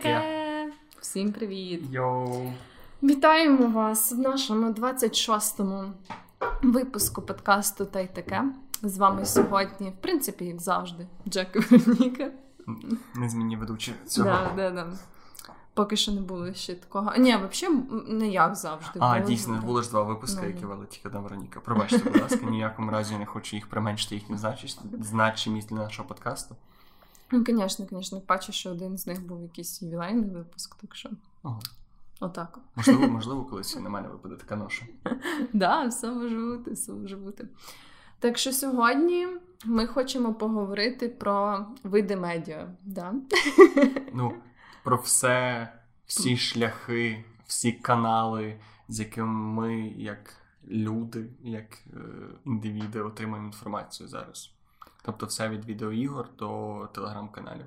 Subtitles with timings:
[0.00, 0.72] таке?
[1.00, 1.82] Всім привіт!
[1.90, 2.52] Йоу!
[3.02, 5.84] Вітаємо вас в нашому 26-му
[6.62, 8.44] випуску подкасту Та й таке.
[8.82, 12.30] З вами сьогодні, в принципі, як завжди, Джек і Вероніка.
[13.14, 14.28] Незмінні ведучі цього.
[14.28, 14.86] Да, да, да.
[15.74, 17.12] Поки що не було ще такого.
[17.18, 18.98] Ні, взагалі не як завжди.
[19.02, 19.26] А, було.
[19.26, 21.60] дійсно, було ж два випуски, Ну, які вели тільки одна Вероніка.
[21.60, 24.38] Пробачте, будь ласка, ніякому разі я не хочу їх применшити їхню
[25.00, 26.56] значимість для нашого подкасту.
[27.32, 31.10] Ну, звісно, звісно, бачу, що один з них був якийсь ювілейний випуск, так що
[31.42, 31.60] Ого.
[32.20, 32.58] отак.
[32.76, 34.86] Можливо, можливо, колись і на мене випаде така ноша.
[35.52, 37.48] Да, все може бути, все може бути.
[38.18, 39.28] Так що сьогодні
[39.64, 42.68] ми хочемо поговорити про види медіа.
[42.84, 43.14] Да?
[44.14, 44.34] Ну,
[44.84, 45.68] про все,
[46.06, 50.34] всі шляхи, всі канали, з якими ми, як
[50.68, 52.00] люди, як е,
[52.46, 54.52] індивіди, отримуємо інформацію зараз.
[55.10, 57.66] Тобто все від відеоігор до телеграм-каналів.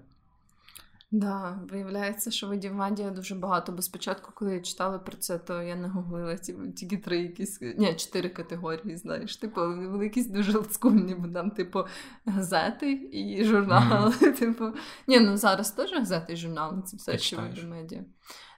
[1.11, 5.61] Да, виявляється, що видів медіа дуже багато, бо спочатку, коли я читала про це, то
[5.61, 9.37] я не гуглила ті, тільки три якісь, ні, чотири категорії, знаєш.
[9.37, 11.85] Типу, були якісь дуже олдскульні, бо там, типу,
[12.25, 14.13] газети і журнали.
[14.39, 14.65] Типу,
[15.07, 17.63] ні, ну зараз теж газети і журнали, це все ще читаєш?
[17.63, 18.03] медіа.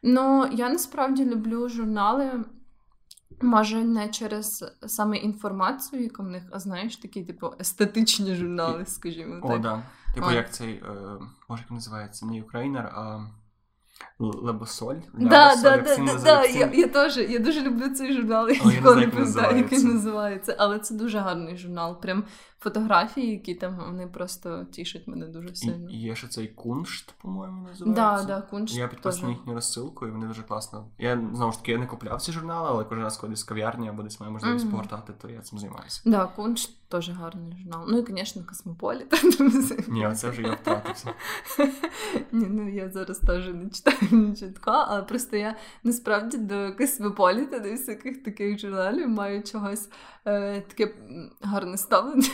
[0.03, 2.43] Ну, я насправді люблю журнали.
[3.41, 9.39] Може, не через саме інформацію, яка в них, а знаєш, такі, типу, естетичні журнали, скажімо
[9.41, 9.61] О, так.
[9.61, 9.83] да.
[10.13, 10.33] Типу, а.
[10.33, 11.19] як цей, е,
[11.49, 13.27] може, як називається, не Українер, а
[14.19, 14.95] Лебосоль?
[15.13, 18.95] Да, да, да, да, да, я, я теж я дуже люблю цей журнал, я ніколи
[18.95, 19.87] не пам'ятаю, як він називається.
[19.87, 20.55] називається.
[20.59, 22.01] Але це дуже гарний журнал.
[22.01, 22.23] Прям
[22.69, 25.89] фотографії, які там вони просто тішать мене дуже сильно.
[25.89, 28.27] І, є ще цей куншт, по-моєму, Да, називається.
[28.27, 28.89] да, кунш Я теж.
[28.89, 30.85] підписаний їхню розсилку, і вони дуже класно.
[30.99, 33.89] Я знову ж таки я не купляв ці журнали, але кожен раз, коли десь кав'ярні
[33.89, 34.71] або десь маю можливість Мгм.
[34.71, 36.01] погортати, то я цим займаюся.
[36.05, 37.85] Да, кунш теж гарний журнал.
[37.89, 39.13] Ну і, звісно, Космополіт.
[39.87, 41.13] Ні, оце вже я втратився.
[42.31, 47.59] Ні, ну я зараз теж не читаю нічого такого, але просто я насправді до Космополіта,
[47.59, 49.89] до всяких таких журналів маю чогось
[50.25, 50.95] е, таке
[51.41, 52.27] гарне ставлення.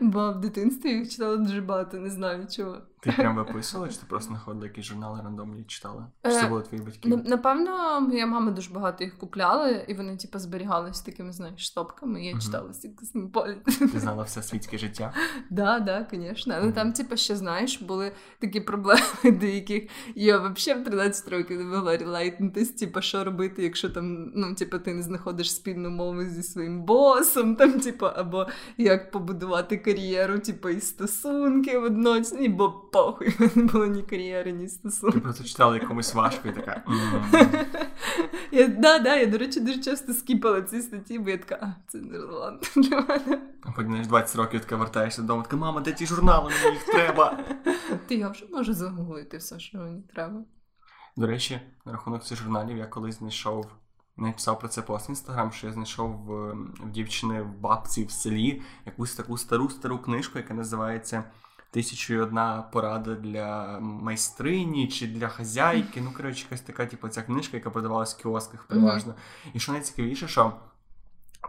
[0.00, 2.78] Бо в дитинстві їх читала дуже багато, не знаю чого.
[3.02, 6.06] Ти прям виписувала, чи ти просто знаходила якісь журнали рандомні і читала?
[6.24, 7.08] Чи Е, це були твої батьки?
[7.08, 12.22] Напевно, моя мама дуже багато їх купляла, і вони, типу, зберігалися такими, знаєш, стопками.
[12.22, 13.64] і Я читала всі Космополіт.
[13.64, 15.12] Ти знала все світське життя?
[15.50, 16.54] Да, да, звісно.
[16.58, 19.82] Але там, типу, ще знаєш, були такі проблеми, до яких
[20.14, 24.78] я взагалі в 13 років не могла релейтнутись, типу, що робити, якщо там, ну, типу,
[24.78, 28.46] ти не знаходиш спільну мову зі своїм босом, там, типу, або
[28.78, 34.52] як побудувати кар'єру, типу, і стосунки одночні, бо похуй, в мене не було ні кар'єри,
[34.52, 34.68] ні
[35.12, 36.84] Ти просто читала якомусь важко і така.
[38.52, 41.90] Я, да, да, я, до речі, дуже часто скіпала ці статті, бо я така, а,
[41.90, 43.42] це не релевантно для мене.
[43.62, 46.84] А потім знаєш, 20 років така вертаєшся додому, така, мама, де ті журнали, мені їх
[46.84, 47.38] треба.
[48.06, 50.44] Ти я вже можу загуглити все, що мені треба.
[51.16, 53.66] До речі, на рахунок цих журналів я колись знайшов.
[54.16, 56.52] Написав про це пост в інстаграм, що я знайшов в,
[56.84, 61.24] в дівчини в бабці в селі якусь таку стару стару книжку, яка називається
[61.72, 66.00] Тисячу і одна порада для майстрині чи для хазяйки.
[66.00, 69.14] Ну, коротше, якась така, типу, ця книжка, яка продавалась в кіосках переважно.
[69.54, 70.52] І що найцікавіше, що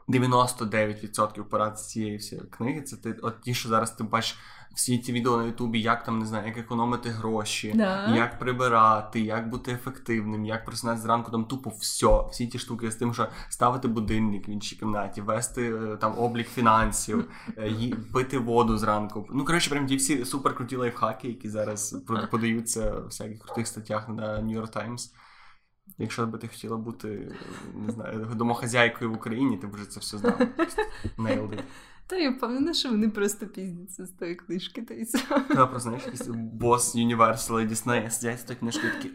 [0.08, 4.38] 99% порад з цієї всієї книги це ти, от ті, що зараз ти бачиш
[4.74, 8.16] всі ці відео на Ютубі, як там не знаю, як економити гроші, Да.
[8.16, 12.24] як прибирати, як бути ефективним, як просинатися зранку, там тупо все.
[12.32, 16.48] Всі ті штуки з тим, що ставити будильник в іншій кімнаті, вести е, там облік
[16.48, 19.28] фінансів, е, ї- пити воду зранку.
[19.34, 24.24] Ну коротше, прям ті всі суперкруті лайфхаки, які зараз подаються в всяких крутих статтях на
[24.42, 25.10] New York Times.
[25.98, 27.32] Якщо би ти хотіла бути
[27.76, 30.40] не знаю, домохазяйкою в Україні, ти б вже це все знав.
[31.18, 31.64] Nailed it.
[32.08, 35.06] Та я впевнена, що вони просто піздяться з тої книжки, та й.
[35.48, 39.12] Та просто знаєш, якийсь бос Universal і Disney сидять з тої книжки такі.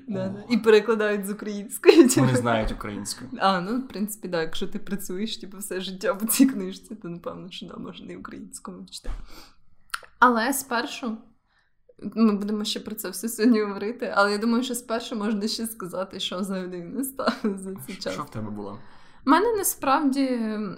[0.51, 2.09] І перекладають з української.
[2.17, 3.25] Вони знають українську.
[3.39, 7.09] А, ну, в принципі, да, якщо ти працюєш типу, все життя по цій книжці, то
[7.09, 9.15] напевно, що да, можна і українською читати.
[10.19, 11.19] Але спершу.
[12.15, 15.67] Ми будемо ще про це все сьогодні говорити, але я думаю, що спершу можна ще
[15.67, 18.13] сказати, що взагалі не стало за цей час.
[18.13, 18.79] Що в тебе було?
[19.27, 20.29] У мене насправді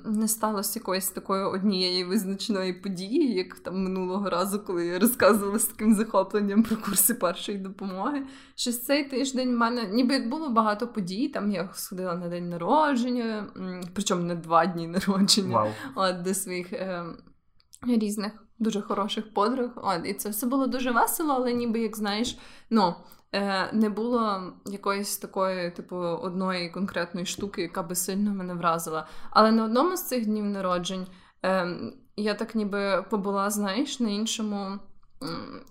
[0.05, 5.65] не сталося якоїсь такої однієї визначеної події, як там минулого разу, коли я розказувала з
[5.65, 8.23] таким захопленням про курси першої допомоги.
[8.55, 11.29] Щось цей тиждень в мене ніби як було багато подій.
[11.29, 13.47] Там я сходила на день народження,
[13.95, 15.69] причому на два дні народження Вау.
[15.95, 17.05] от, до своїх е,
[17.87, 19.71] різних дуже хороших подруг.
[19.77, 22.39] От, і це все було дуже весело, але ніби як знаєш,
[22.71, 22.95] ну.
[23.35, 29.07] Е, не було якоїсь такої, типу, одної конкретної штуки, яка би сильно мене вразила.
[29.31, 31.07] Але на одному з цих днів народжень
[31.45, 31.77] е,
[32.17, 34.79] я так ніби побула, знаєш, на іншому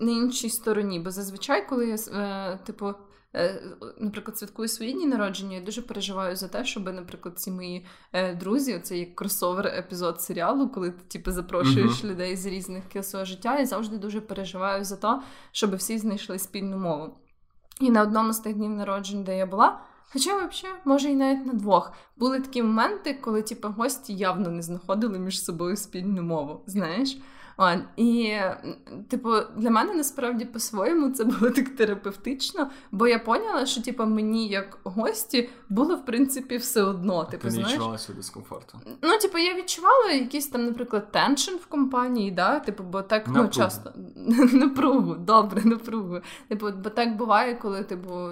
[0.00, 1.00] на іншій стороні.
[1.00, 2.94] Бо зазвичай, коли я е, типу.
[3.34, 3.62] Е,
[3.98, 7.86] наприклад, святкую свої дні народження, я дуже переживаю за те, щоб, наприклад, ці мої
[8.40, 12.10] друзі, це як кросовер епізод серіалу, коли ти типу, запрошуєш uh-huh.
[12.10, 15.22] людей з різних кіл свого життя, я завжди дуже переживаю за те,
[15.52, 17.16] щоб всі знайшли спільну мову.
[17.80, 19.80] І на одному з тих днів народжень, де я була,
[20.12, 24.62] хоча, взагалі, може, і навіть на двох, були такі моменти, коли типу, гості явно не
[24.62, 26.60] знаходили між собою спільну мову.
[26.66, 27.18] Знаєш?
[27.62, 28.38] От, І,
[29.08, 34.48] типу, для мене насправді по-своєму це було так терапевтично, бо я поняла, що типу, мені,
[34.48, 37.24] як гості, було в принципі все одно.
[37.24, 37.72] Типу, Ти не знаєш?
[37.72, 38.78] відчувала цього дискомфорту?
[39.02, 42.60] Ну, типу, я відчувала якийсь там, наприклад, теншн в компанії, да?
[42.60, 43.92] типу, бо так ну, часто
[44.52, 46.20] напругу, добре, напругу.
[46.48, 48.30] Типу, бо так буває, коли типу.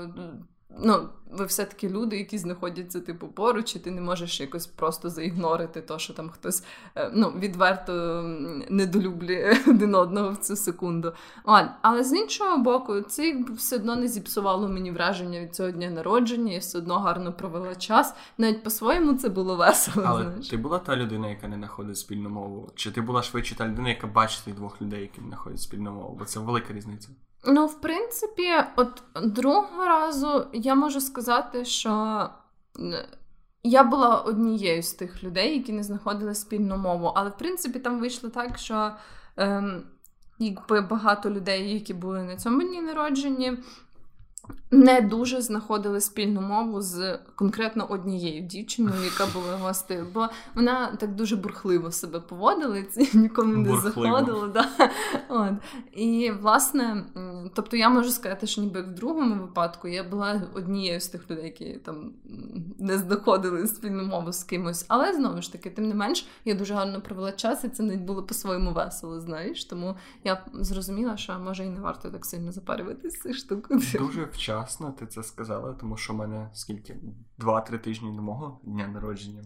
[0.71, 5.81] Ну, ви все-таки люди, які знаходяться типу поруч, і ти не можеш якось просто заігнорити
[5.81, 6.65] то, що там хтось
[6.97, 8.23] е, ну, відверто
[8.71, 11.13] недолюблює один одного в цю секунду.
[11.45, 11.73] Ладно.
[11.83, 16.53] Але з іншого боку, це все одно не зіпсувало мені враження від цього дня народження,
[16.53, 18.15] я все одно гарно провела час.
[18.39, 20.07] Навіть по-своєму це було весело.
[20.07, 20.49] Але знаєш.
[20.49, 22.73] ти була та людина, яка не знаходить спільну мову?
[22.75, 26.17] Чи ти була швидше та людина, яка бачить двох людей, які не знаходять спільну мову?
[26.19, 27.09] Бо це велика різниця.
[27.45, 32.23] Ну, в принципі, от другого разу я можу сказати, що
[33.63, 37.13] я була однією з тих людей, які не знаходили спільну мову.
[37.17, 38.91] Але в принципі там вийшло так, що
[39.37, 39.83] ем,
[40.39, 43.59] якби багато людей, які були на цьому дні народженні,
[44.71, 51.15] не дуже знаходили спільну мову з конкретно однією дівчиною, яка була гостею, бо вона так
[51.15, 54.47] дуже бурхливо себе поводила, і це нікому не заходило.
[54.47, 54.69] Да.
[55.29, 55.53] От.
[55.93, 57.05] І власне,
[57.55, 61.45] тобто я можу сказати, що ніби в другому випадку я була однією з тих людей,
[61.45, 62.13] які там
[62.79, 64.85] не знаходили спільну мову з кимось.
[64.89, 67.97] Але знову ж таки, тим не менш, я дуже гарно провела час, і це не
[67.97, 69.65] було по-своєму весело, знаєш.
[69.65, 73.81] Тому я зрозуміла, що може і не варто так сильно запарюватися цією штукою.
[73.99, 76.97] Дуже вчасно ти це сказала, тому що в мене скільки?
[77.39, 79.45] Два-три тижні до мого дня народження.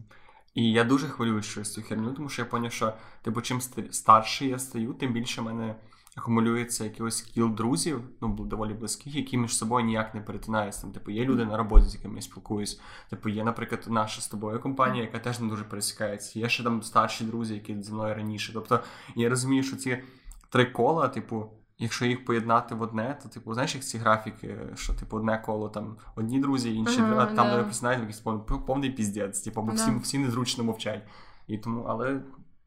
[0.54, 2.92] І я дуже хвилююсь через цю херню, тому що я зрозумів, що
[3.22, 5.74] типу, чим старший я стаю, тим більше в мене
[6.16, 10.86] акумулюється якийсь кіл друзів, ну доволі близьких, які між собою ніяк не перетинаються.
[10.86, 12.80] Типу, є люди на роботі, з якими я спілкуюсь.
[13.10, 16.38] Типу, є, наприклад, наша з тобою компанія, яка теж не дуже пересікається.
[16.38, 18.52] Є ще там старші друзі, які зі мною раніше.
[18.54, 18.80] Тобто
[19.16, 20.02] я розумію, що ці
[20.48, 21.50] три кола, типу
[21.82, 25.68] якщо їх поєднати в одне, то типу, знаєш, як ці графіки, що типу одне коло
[25.68, 27.62] там одні друзі, інші ага, там да.
[27.62, 28.20] не знають, якийсь
[28.66, 31.02] повний піздець, типу, бо всі, всі незручно мовчать.
[31.46, 32.22] І тому, але.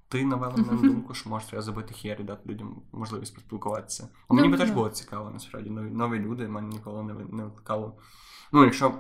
[0.08, 4.10] Ти навела мене думку, що може треба забити хер і дати людям можливість поспілкуватися.
[4.28, 5.70] А мені би теж було цікаво, насправді.
[5.70, 7.98] Нові нові люди, мене ніколи не не викликало.
[8.52, 8.94] Ну, якщо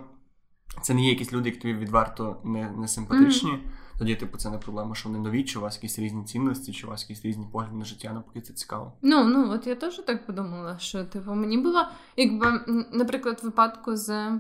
[0.81, 3.84] це не є якісь люди, які тобі відверто не не симпатичні, mm-hmm.
[4.00, 6.88] Тоді, типу, це не проблема, що вони нові, чи у вас якісь різні цінності, чи
[6.88, 8.94] у вас якісь різні погляди на життя, навпаки, це цікаво.
[9.01, 11.86] Ну, ну, от я теж так подумала, що типу, мені було,
[12.18, 12.62] якби,
[12.92, 14.39] наприклад, в випадку з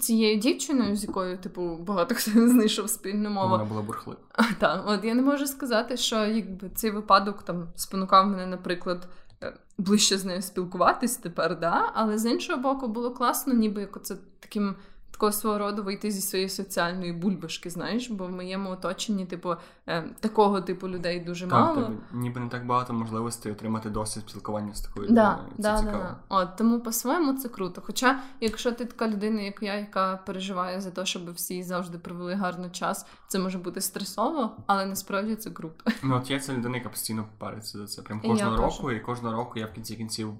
[0.00, 3.48] цією дівчиною, з якою, типу, багато хто знайшов спільну мову.
[3.48, 4.20] Вона була бурхлива.
[4.58, 9.08] Так, от я не можу сказати, що якби цей випадок там спонукав мене, наприклад.
[9.42, 13.96] Е, ближче з нею спілкуватись тепер, да, але з іншого боку, було класно, ніби як
[13.96, 14.76] оце таким
[15.14, 19.54] такого свого роду вийти зі своєї соціальної бульбашки, знаєш, бо в моєму оточенні, типу,
[19.86, 21.82] е, такого типу людей дуже так, мало.
[21.82, 25.52] Так, ніби не так багато можливостей отримати досвід спілкування з такою да, людиною.
[25.56, 25.98] Це да, цікаво.
[25.98, 26.16] Да.
[26.28, 27.82] От, Тому по-своєму це круто.
[27.84, 32.34] Хоча, якщо ти така людина, як я, яка переживає за те, щоб всі завжди провели
[32.34, 35.92] гарний час, це може бути стресово, але насправді це круто.
[36.02, 38.02] Ну от я ця людина, яка постійно париться за це.
[38.02, 40.32] Прям кожного року, і кожного року я в кінці кінців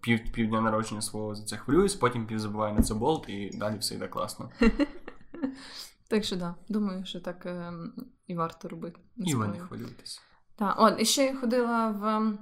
[0.00, 3.78] пів півдня народження свого за це хвилююсь, потім пів забуваю на це болт, і далі
[3.78, 4.50] все йде класно.
[6.08, 7.72] Так що да, думаю, що так е,
[8.26, 9.00] і варто робити.
[9.16, 10.20] І ви не хвилюйтесь.
[10.56, 12.38] Так, от, і ще я ходила в е,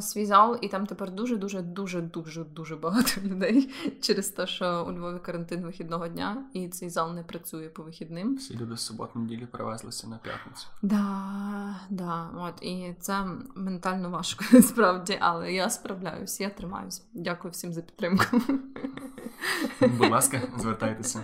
[0.00, 4.92] свій зал, і там тепер дуже-дуже дуже дуже дуже багато людей через те, що у
[4.92, 8.36] Львові карантин вихідного дня, і цей зал не працює по вихідним.
[8.36, 10.66] Всі люди з субот неділі перевезлися на п'ятницю.
[10.82, 17.02] Да, да, от, і це ментально важко насправді, але я справляюсь, я тримаюсь.
[17.12, 18.24] Дякую всім за підтримку.
[19.80, 21.20] Будь ласка, звертайтеся.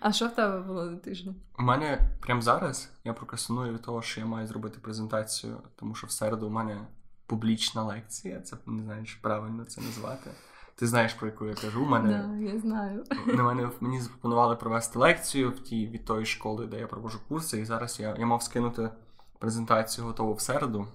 [0.00, 1.34] А що в тебе було за тиждень?
[1.58, 6.06] У мене прямо зараз я прокрастиную від того, що я маю зробити презентацію, тому що
[6.06, 6.80] в середу у мене
[7.26, 8.40] публічна лекція.
[8.40, 10.30] Це не знаю, чи правильно це назвати.
[10.76, 11.82] Ти знаєш, про яку я кажу.
[11.82, 13.04] У мене да, я знаю.
[13.26, 17.60] На мене мені запропонували провести лекцію в тій від тої школи, де я провожу курси,
[17.60, 18.90] і зараз я я мав скинути
[19.38, 20.86] презентацію готову в середу.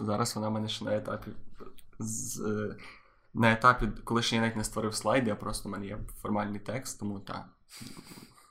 [0.00, 1.30] Зараз вона в мене ще на етапі
[1.98, 2.42] з.
[3.34, 6.60] На етапі, коли ще я навіть не створив слайди, а просто в мене є формальний
[6.60, 7.44] текст, тому так.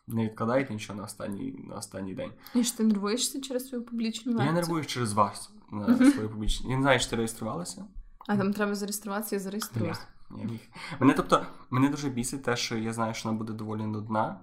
[0.08, 2.32] Не відкладайте нічого на останній на останній день.
[2.56, 4.48] І ж ти нервуєшся через свою публічну лекцію?
[4.48, 6.70] Я нервуюсь через вас на свою публічну.
[6.70, 7.86] Я не знаю, чи ти реєструвалася.
[8.28, 10.02] А там треба зареєструватися, я зареєструюсь.
[10.38, 10.60] Я, міг.
[11.00, 14.40] Мене, тобто, мене дуже бісить те, що я знаю, що вона буде доволі нудна.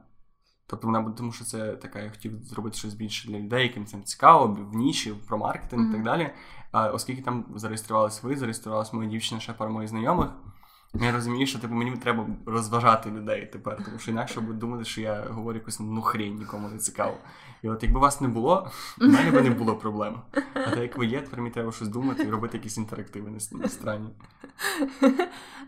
[0.66, 3.86] Тобто вона буде, тому що це така, я хотів зробити щось більше для людей, яким
[3.86, 5.90] цим цікаво, в ніші, про маркетинг mm-hmm.
[5.90, 6.30] і так далі.
[6.72, 10.30] А оскільки там зареєструвалися ви, зареєструвалася моя дівчина, ще пара моїх знайомих.
[10.94, 15.00] Я розумію, що типу, мені треба розважати людей тепер, тому що інакше будуть думати, що
[15.00, 17.16] я говорю якусь ну хрень, нікому не цікаво.
[17.62, 20.21] І от якби вас не було, в мене б не було проблем.
[20.54, 23.69] А так як ви є, тепер мені треба щось думати і робити якісь інтерактиви не
[23.69, 24.11] странні.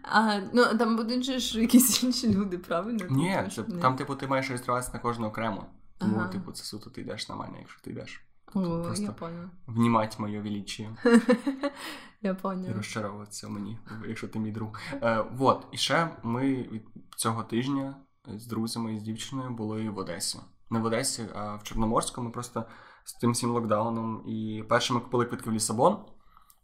[0.03, 3.05] А, Ну там будуть ж якісь інші люди, правильно?
[3.11, 5.67] Ні, це, там, типу, ти маєш реєструватися на кожного окремо.
[5.99, 6.29] Тому, ага.
[6.29, 8.25] типу, це суто ти йдеш на мене, якщо ти йдеш.
[8.55, 9.45] О, Просто я понял.
[9.67, 10.97] Внімать моє величие.
[12.23, 12.71] Я понял.
[12.71, 14.81] І розчаровуватися мені, якщо ти мій друг.
[14.93, 16.83] Е, Вот, і ще ми від
[17.17, 17.97] цього тижня
[18.37, 20.39] з друзями і з дівчиною були в Одесі.
[20.75, 22.23] Не в Одесі, а в Чорноморську.
[22.23, 22.65] Ми просто
[23.05, 24.23] з тим всім локдауном.
[24.27, 25.99] І перше ми купили квитки в Лісабон.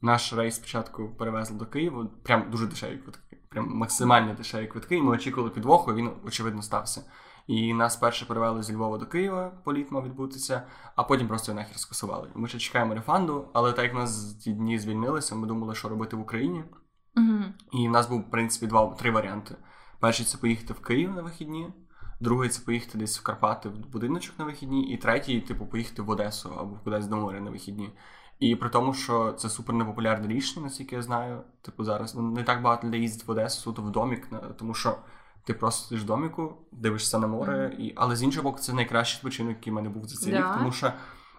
[0.02, 2.06] Наш рейс спочатку перевезли до Києва.
[2.22, 3.38] Прям дуже дешеві квитки.
[3.50, 4.96] Прям максимально дешеві квитки.
[4.96, 7.04] І ми очікували підвоху, і він очевидно стався.
[7.46, 10.62] І нас перше перевели зі Львова до Києва, політ мав відбутися,
[10.96, 12.30] а потім просто нахер скасували.
[12.34, 16.16] Ми ще чекаємо рефанду, але так як нас ті дні звільнилися, ми думали, що робити
[16.16, 16.64] в Україні.
[17.16, 17.52] Uh-huh.
[17.72, 19.56] І в нас був, в принципі, два три варіанти:
[20.00, 21.72] перший це поїхати в Київ на вихідні,
[22.20, 26.10] другий це поїхати десь в Карпати в будиночок на вихідні, і третій, типу, поїхати в
[26.10, 27.90] Одесу або кудись до моря на вихідні.
[28.38, 31.40] І при тому, що це супер непопулярне рішення, наскільки я знаю.
[31.62, 34.96] Типу, зараз ну, не так багато людей їздить в Одесу, суто в домік, тому що.
[35.44, 37.92] Ти просто сидиш в доміку, дивишся на море, і...
[37.96, 40.72] але з іншого боку, це найкращий відпочинок, який в мене був за цей рік, тому
[40.72, 40.92] що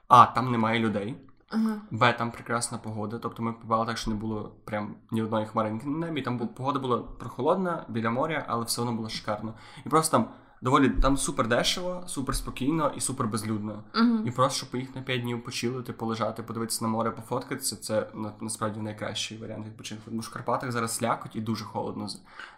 [0.07, 1.15] А, там немає людей,
[1.51, 1.79] uh-huh.
[1.91, 3.19] Б, там прекрасна погода.
[3.19, 6.21] Тобто ми попали так, що не було прям ні одної хмаринки на небі.
[6.21, 9.53] Там погода була прохолодна біля моря, але все одно було шикарно.
[9.85, 10.29] І просто там
[10.61, 13.83] доволі там супер дешево, супер спокійно і супер безлюдно.
[13.93, 14.27] Uh-huh.
[14.27, 18.33] І просто, щоб поїхати на 5 днів почилити, полежати, подивитися на море, пофоткатися, це на,
[18.41, 20.03] насправді найкращий варіант відпочинку.
[20.05, 22.07] Тому що в Карпатах зараз слякоть і дуже холодно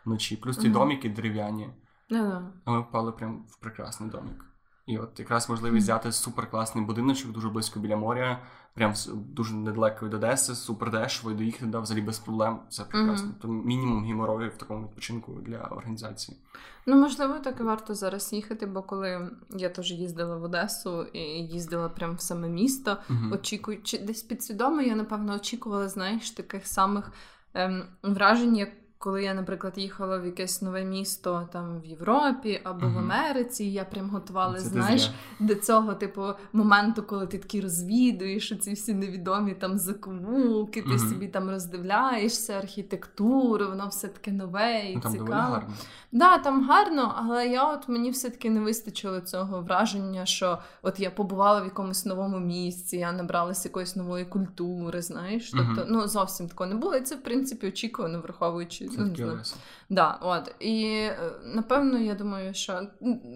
[0.05, 0.38] вночі.
[0.38, 0.74] Плюс ті uh-huh.
[0.74, 1.69] доміки дерев'яні.
[2.10, 2.48] Uh-huh.
[2.65, 4.45] А ми впали прям в прекрасний домік.
[4.86, 8.41] І от якраз можливість взяти супер класний будиночок, дуже близько біля моря,
[8.74, 12.60] прям дуже недалеко від Одеси, супер дешево, і доїхати да, взагалі без проблем.
[12.70, 13.30] Це прекрасно.
[13.30, 13.42] Mm-hmm.
[13.42, 16.38] То мінімум геморою в такому відпочинку для організації.
[16.86, 21.20] Ну, можливо, так і варто зараз їхати, бо коли я теж їздила в Одесу і
[21.30, 23.34] їздила прямо в саме місто, mm-hmm.
[23.34, 27.12] очікуючи десь підсвідомо, я напевно очікувала, знаєш, таких самих
[27.53, 28.70] ем, вражень, як
[29.03, 32.93] коли я, наприклад, їхала в якесь нове місто там в Європі або uh-huh.
[32.93, 38.53] в Америці, я прям готувала, Це знаєш, до цього, типу, моменту, коли ти такий розвідуєш
[38.62, 41.10] ці всі невідомі там закувулки, ти uh-huh.
[41.10, 45.67] собі там роздивляєшся, архітектуру, воно все таке нове і ну, там цікаве.
[46.12, 51.12] Да, там гарно, але я от мені все-таки не вистачило цього враження, що от я
[51.12, 55.51] побувала в якомусь новому місці, я набралася якоїсь нової культури, знаєш.
[55.51, 55.88] Тобто, uh-huh.
[55.89, 56.95] ну зовсім такого не було.
[56.95, 58.92] І це, в принципі, очікувано, враховуючи.
[58.97, 60.55] Ну, да, от.
[60.59, 62.88] І е, напевно, я думаю, що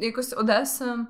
[0.01, 1.07] якось Одеса.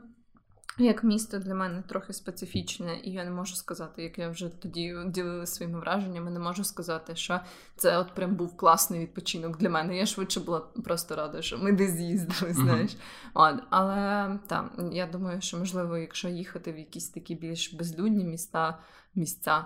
[0.80, 4.96] Як місто для мене трохи специфічне, і я не можу сказати, як я вже тоді
[5.06, 7.40] ділила своїми враженнями, не можу сказати, що
[7.76, 9.98] це от прям був класний відпочинок для мене.
[9.98, 12.92] Я швидше була просто рада, що ми десь з'їздили, знаєш.
[12.92, 13.32] Mm-hmm.
[13.34, 18.80] От, Але там я думаю, що можливо, якщо їхати в якісь такі більш безлюдні міста,
[19.16, 19.66] місця,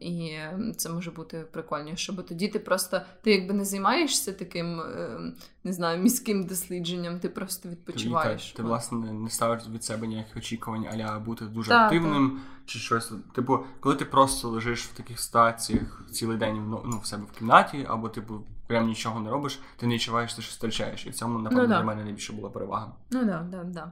[0.00, 4.80] і ем, це може бути прикольніше, бо тоді ти просто ти якби не займаєшся таким,
[4.80, 5.34] ем,
[5.64, 8.50] не знаю, міським дослідженням, ти просто відпочиваєш.
[8.50, 12.66] Ти, ти власне, не ставиш від себе ніяких очікувань, аля бути дуже так, активним так.
[12.66, 13.12] чи щось.
[13.34, 17.86] Типу, коли ти просто лежиш в таких ситуаціях цілий день ну, в себе в кімнаті,
[17.88, 21.06] або типу прям нічого не робиш, ти не відчуваєш, ти щось втрачаєш.
[21.06, 22.92] І в цьому, напевно, ну, для мене найбільше була перевага.
[23.10, 23.88] Ну так, так, так.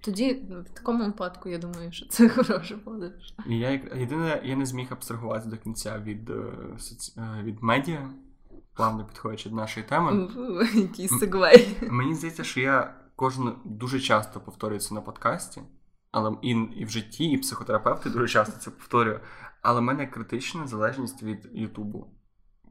[0.00, 3.34] Тоді в такому випадку я думаю, що це хороша подорож.
[3.46, 6.34] І я єдине, я не зміг абстрагуватися до кінця від е,
[7.16, 8.10] е, від медіа,
[8.74, 10.28] плавно підходячи до нашої теми.
[10.74, 11.76] Який сегвей.
[11.82, 15.62] Мені здається, що я кожен дуже часто повторюю це на подкасті,
[16.10, 19.20] але і, і в житті, і психотерапевти дуже часто це повторюю.
[19.62, 22.06] Але в мене критична залежність від Ютубу.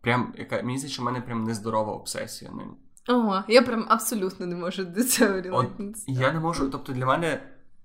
[0.01, 2.75] Прям яка мені здається, що в мене прям нездорова обсесія ним.
[3.07, 6.05] Ого, я прям абсолютно не можу до цього релатитися.
[6.07, 7.43] Я не можу, тобто для мене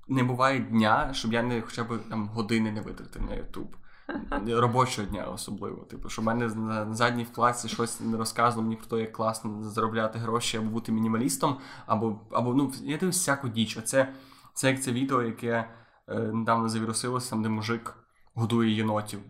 [0.09, 3.77] не буває дня, щоб я не хоча б там години не витратив на Ютуб.
[4.47, 5.85] Робочого дня особливо.
[5.85, 9.63] Типу, що в мене на задній вкладці щось не розказувало мені про те, як класно
[9.63, 11.57] заробляти гроші або бути мінімалістом,
[11.87, 13.77] або або ну я дивлюсь всяку діч.
[13.77, 14.15] Оце
[14.55, 15.69] це як це відео, яке
[16.09, 17.95] е, недавно завірусилося, там де мужик
[18.35, 19.21] годує єнотів.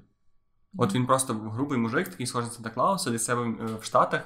[0.78, 4.23] От він просто грубий мужик, такий схожий Санта Клауса, для себе е, в Штатах.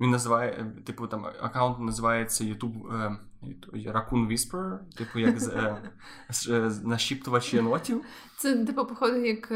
[0.00, 3.16] Він називає, е, типу, там аккаунт називається YouTube е,
[3.72, 5.36] Raccoon Whisperer, типу, як
[6.48, 8.04] е, нашіптувач єнотів.
[8.38, 9.52] Це, типу, походу, як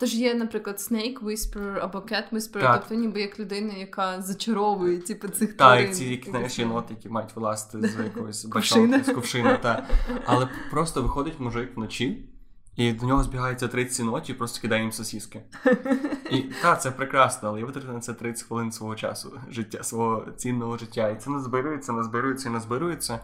[0.00, 2.80] Тож є, наприклад, Snake Whisperer або Cat Whisperer, Так.
[2.80, 5.90] тобто ніби як людина, яка зачаровує типу, цих Та, тварин.
[5.90, 8.54] і ці які знаєш, єноти, які мають вилазити з Кувшина.
[8.54, 9.86] бачонки, з кувшина, та.
[10.26, 12.28] Але просто виходить мужик вночі,
[12.78, 15.42] і до нього збігається 30 ночі і просто кидає їм сосіски.
[16.30, 20.26] І так, це прекрасно, але я витратив на це 30 хвилин свого часу, життя, свого
[20.36, 21.08] цінного життя.
[21.08, 23.20] І це назбирується, назбирується і назбирується.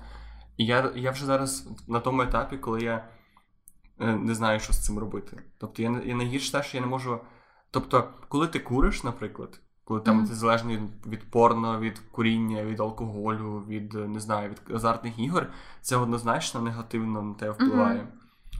[0.57, 3.09] І я, я вже зараз на тому етапі, коли я
[4.01, 5.43] е, не знаю, що з цим робити.
[5.59, 7.21] Тобто я, я найгірше те, що я не можу.
[7.71, 10.27] Тобто, коли ти куриш, наприклад, коли там Мгм.
[10.27, 15.47] ти залежний від, порно, від куріння, від алкоголю, від не знаю, від азартних ігор,
[15.81, 18.09] це однозначно негативно на тебе впливає.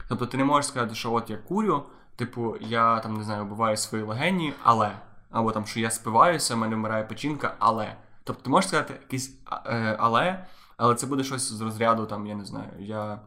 [0.09, 1.83] Тобто ти не можеш сказати, що от я курю,
[2.15, 4.91] типу, я там не знаю, вбиваю свої легені, але.
[5.31, 7.95] Або там, що я спиваюся, в мене вмирає печінка, але.
[8.23, 10.45] Тобто ти можеш сказати якийсь е, але,
[10.77, 13.19] але це буде щось з розряду, там, я не знаю, я.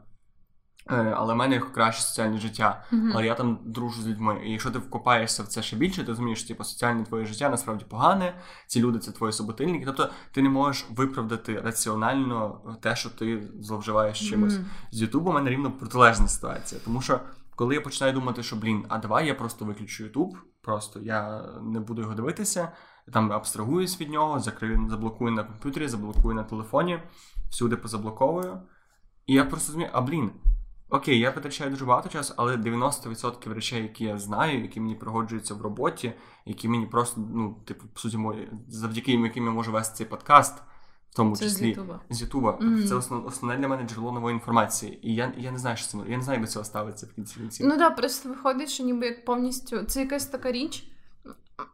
[0.90, 3.12] Е, Але в мене краще соціальне життя, Мгм.
[3.14, 4.42] але я там дружу з людьми.
[4.44, 7.48] І якщо ти вкопаєшся в це ще більше, ти розумієш, що типу, соціальне твоє життя
[7.48, 8.34] насправді погане,
[8.66, 9.84] ці люди це твої суботильники.
[9.86, 14.54] Тобто ти не можеш виправдати раціонально те, що ти зловживаєш чимось.
[14.54, 14.64] Мгм.
[14.90, 16.80] З Ютубом у мене рівно протилежна ситуація.
[16.84, 17.20] Тому що
[17.56, 21.80] коли я починаю думати, що блін, а давай я просто виключу Ютуб, просто я не
[21.80, 22.72] буду його дивитися,
[23.12, 26.98] там абстрагуюсь від нього, закрию, заблокую на комп'ютері, заблокую на телефоні,
[27.50, 28.58] всюди позаблоковую.
[29.26, 30.30] І я просто розумію, а блін.
[30.90, 35.54] Окей, я витрачаю дуже багато часу, але 90% речей, які я знаю, які мені пригоджуються
[35.54, 36.12] в роботі,
[36.46, 40.58] які мені просто, ну, типу, по суті, мої, завдяки яким я можу вести цей подкаст,
[41.10, 42.00] в тому Це з числі Ютуба.
[42.10, 42.58] з Ютуба.
[42.60, 42.86] Мгм.
[42.86, 44.98] Це основ, основне для мене джерело нової інформації.
[45.02, 46.04] І я, я не знаю, що з цим.
[46.08, 47.66] Я не знаю, як до цього ставиться в кінці кінців.
[47.66, 50.90] Ну так, да, просто виходить, що ніби як повністю це якась така річ.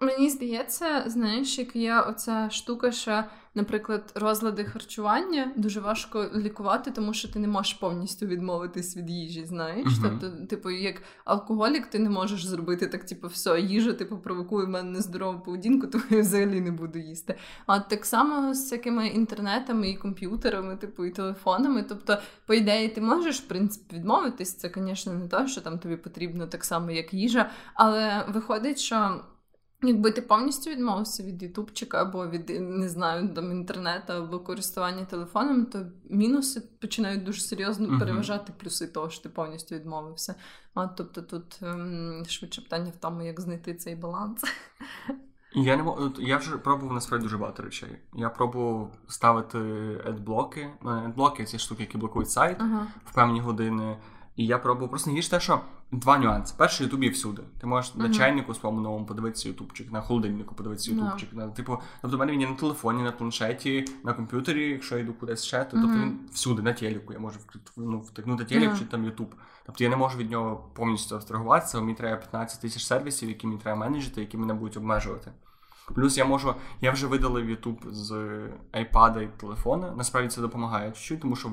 [0.00, 3.25] Мені здається, знаєш, як є оця штука, що,
[3.55, 9.45] наприклад, розлади харчування дуже важко лікувати, тому що ти не можеш повністю відмовитись від їжі,
[9.45, 9.87] знаєш.
[9.87, 10.19] Мгм.
[10.21, 14.69] Тобто, типу, як алкоголік, ти не можеш зробити так, типу, все, їжа, типу, провокує в
[14.69, 17.35] мене нездорову поведінку, тому я взагалі не буду їсти.
[17.67, 21.83] А так само з всякими інтернетами і комп'ютерами, типу, і телефонами.
[21.88, 24.55] Тобто, по ідеї, ти можеш, в принципі, відмовитись.
[24.55, 29.20] Це, звісно, не те, що там тобі потрібно так само, як їжа, але виходить, що.
[29.88, 35.66] Якби ти повністю відмовився від ютубчика або від не знаю там інтернету або користування телефоном,
[35.66, 40.35] то мінуси починають дуже серйозно переважати плюси того, що ти повністю відмовився.
[40.75, 44.42] А тобто тут ем, швидше питання в тому, як знайти цей баланс.
[45.57, 47.88] Я не мо- от Я вже пробував насправді дуже багато речей.
[48.14, 49.59] Я пробував ставити
[50.07, 50.70] адблоки.
[50.85, 52.87] Адблоки ці штуки, які блокують сайт Ага.
[53.05, 53.97] в певні години.
[54.37, 55.61] І я пробував просто найгірше те, що
[55.92, 56.55] два нюанси.
[56.59, 57.42] Перший Ютуб є всюди.
[57.61, 61.33] Ти можеш на чайнику своєму новому подивитися ютубчик, на холодильнику подивитися ютубчик.
[61.33, 65.03] На, типу, тобто в мене він є на телефоні, на планшеті, на комп'ютері, якщо я
[65.03, 67.12] йду кудись ще, то тобто він всюди, на телеку.
[67.12, 67.38] Я можу
[67.77, 68.79] ну, втикнути телек Да.
[68.79, 69.35] чи там Ютуб.
[69.66, 73.61] Тобто я не можу від нього повністю абстрагуватися, мені треба 15 тисяч сервісів, які мені
[73.61, 75.33] треба менеджити, які мене будуть обмежувати.
[75.94, 78.12] Плюс я можу, я вже видалив YouTube з
[78.73, 79.94] iPad і телефона.
[79.97, 81.53] Насправді це допомагає чуть-чуть, тому що е,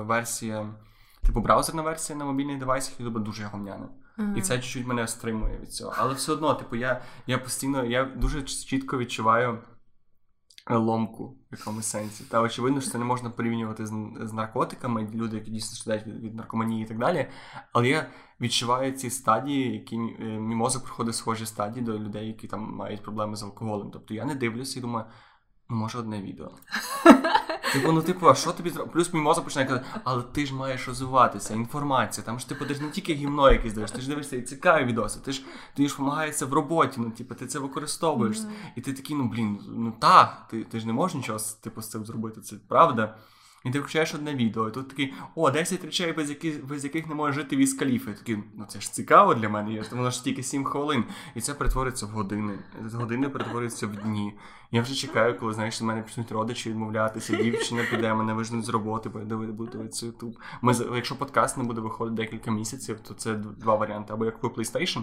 [0.00, 0.74] версія,
[1.22, 3.88] типу браузерна версія на мобільних девайсах YouTube дуже говняна.
[4.16, 4.34] Ага.
[4.36, 5.94] І це чуть-чуть мене стримує від цього.
[5.96, 9.58] Але все одно, типу, я, я постійно, я дуже чітко відчуваю
[10.70, 12.24] ломку в якомусь сенсі.
[12.24, 16.24] Та очевидно, що це не можна порівнювати з, з наркотиками, люди, які дійсно страждають від,
[16.24, 17.26] від наркоманії і так далі.
[17.72, 18.06] Але я
[18.40, 23.02] відчуваю ці стадії, які е, мій мозок проходить схожі стадії до людей, які там мають
[23.02, 23.90] проблеми з алкоголем.
[23.92, 25.06] Тобто я не дивлюся і думаю,
[25.70, 26.50] може одне відео.
[27.72, 28.92] Типу, ну типу, а що тобі зробити?
[28.92, 32.24] Плюс мій мозок починає казати, але ти ж маєш розвиватися, інформація.
[32.24, 34.84] Там ж типу, ти ж не тільки гімно якесь дивишся, ти ж дивишся і цікаві
[34.84, 35.42] відоси, ти ж
[35.74, 38.38] ти ж допомагається в роботі, ну типу, ти це використовуєш.
[38.76, 41.88] І ти такий, ну блін, ну так, ти, ти ж не можеш нічого типу, з
[41.88, 43.16] цим зробити, це правда.
[43.64, 47.06] І ти включаєш одне відео, і тут такий, о, 10 речей, без яких, без яких
[47.06, 48.12] не може жити віз каліфи.
[48.12, 51.04] Такий, ну це ж цікаво для мене, є, воно ж тільки 7 хвилин.
[51.34, 52.58] І це перетвориться в години.
[52.92, 54.34] Години перетворюється в дні.
[54.72, 58.68] Я вже чекаю, коли знаєш, на мене почнуть родичі відмовлятися, дівчина піде, мене вижнуть з
[58.68, 60.34] роботи, бо я буду дивитися YouTube.
[60.62, 64.12] Ми, якщо подкаст не буде виходити декілька місяців, то це два варіанти.
[64.12, 65.02] Або я куплю PlayStation,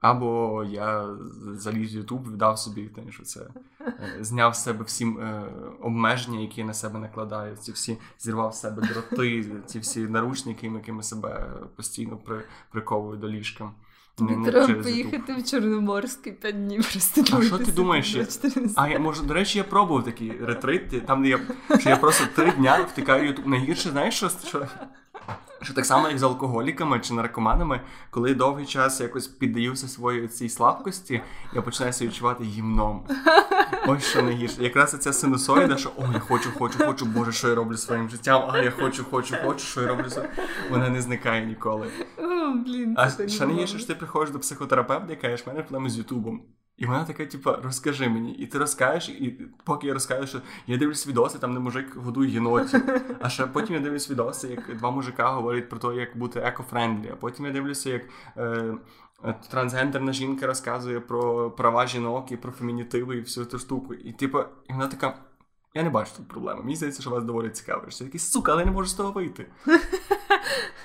[0.00, 1.08] або я
[1.52, 3.40] заліз в YouTube, віддав собі те, що це
[3.80, 5.42] е, зняв з себе всі е,
[5.80, 7.56] обмеження, які я на себе накладаю.
[7.56, 13.28] Ці всі зірвав з себе дроти, ці всі наручники, якими себе постійно при, приковую до
[13.28, 13.70] ліжка.
[14.16, 18.24] Тобі Не- не треба поїхати в Чорноморський п'ять днів просто що ти думаєш, там я-
[18.24, 21.40] 24 А я може, до речі, я пробував такі ретрити, там де я
[21.78, 23.46] що я просто три дня втикаю Ютуб.
[23.46, 24.66] Найгірше, знаєш, що, що,
[25.62, 30.48] що так само, як з алкоголіками чи наркоманами, коли довгий час якось піддаюся своїй цій
[30.48, 31.20] слабкості,
[31.54, 33.04] я починаю себе відчувати гімном.
[33.86, 34.64] Ось що найгірше.
[34.64, 38.50] Якраз ця синусоїда, що о, я хочу, хочу, хочу, боже, що я роблю своїм життям,
[38.52, 40.30] а я хочу, хочу, хочу, що я роблю своїм.
[40.70, 41.90] Вона не зникає ніколи.
[42.18, 45.62] О, блін, А це ще найгірше, що ти приходиш до психотерапевта і кажеш, в мене
[45.62, 46.42] проблеми з Ютубом.
[46.76, 48.32] І вона така, типа, розкажи мені.
[48.32, 49.30] І ти розкажеш, і
[49.64, 52.82] поки я розкажу, що я дивлюсь відоси, там де мужик годує єнотів.
[53.20, 57.12] А ще потім я дивлюсь відоси, як два мужика говорять про те, як бути eco-friendly.
[57.12, 58.02] А потім я дивлюся, як
[58.36, 58.74] е,
[59.24, 63.94] е, трансгендерна жінка розказує про права жінок і про фемінітиви і всю ту штуку.
[63.94, 65.18] І типу, і вона така.
[65.74, 66.60] Я не бачу тут проблеми.
[66.62, 68.00] Мені здається, що вас доволі цікавиш.
[68.00, 69.46] Я такий, сука, але я не можу з того вийти.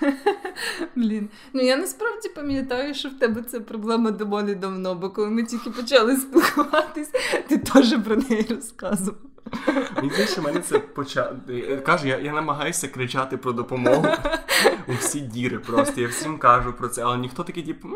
[0.95, 5.43] Блін, ну я насправді пам'ятаю, що в тебе це проблема доволі давно, бо коли ми
[5.43, 7.11] тільки почали спілкуватись,
[7.47, 9.30] ти теж про неї розказував.
[9.95, 11.33] Мені здається, мене це почав.
[11.85, 14.05] Кажу, я, я намагаюся кричати про допомогу
[14.87, 15.59] у всі діри.
[15.59, 17.87] Просто я всім кажу про це, але ніхто такий, типу,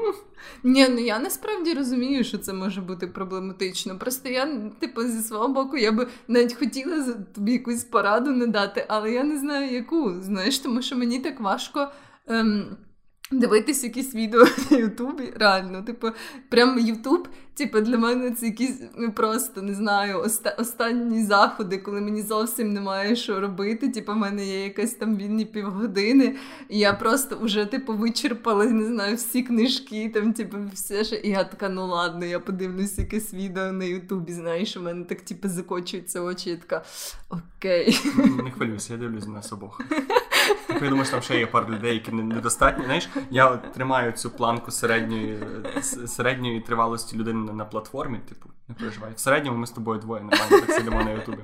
[0.64, 4.00] Ні, ну я насправді розумію, що це може бути проблематично.
[4.00, 9.12] Просто я, типу, зі свого боку, я би навіть хотіла тобі якусь пораду надати, але
[9.12, 10.16] я не знаю яку.
[10.22, 11.88] Знаєш, тому що мені так важко.
[12.28, 12.78] Ем...
[13.32, 16.08] Дивитись якісь відео на Ютубі, реально, типу,
[16.50, 22.02] прям Ютуб, типу, для мене це якісь ну, просто не знаю, оста- останні заходи, коли
[22.02, 23.90] мені зовсім немає що робити.
[23.90, 26.36] Типу, в мене є якась там вільні півгодини,
[26.70, 31.16] і я просто вже, типу, вичерпала, не знаю, всі книжки, там, типу, все що.
[31.16, 35.22] І я така, ну ладно, я подивлюсь якесь відео на Ютубі, знаєш, у мене так,
[35.22, 36.84] типу, закочуються очі, я така,
[37.30, 38.00] окей.
[38.44, 39.82] не хвилюйся, я дивлюсь на нас обох.
[40.70, 42.86] Я думаю, що там ще є пару людей, які недостатні.
[42.86, 45.40] Знаєш, я тримаю цю планку середньої,
[46.08, 49.12] середньої тривалості людини на платформі, типу, не переживай.
[49.16, 51.38] В середньому ми з тобою двоє нормально так сидимо на Ютубі.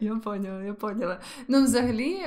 [0.00, 1.20] Я поняла, я поняла.
[1.48, 2.22] Ну, взагалі,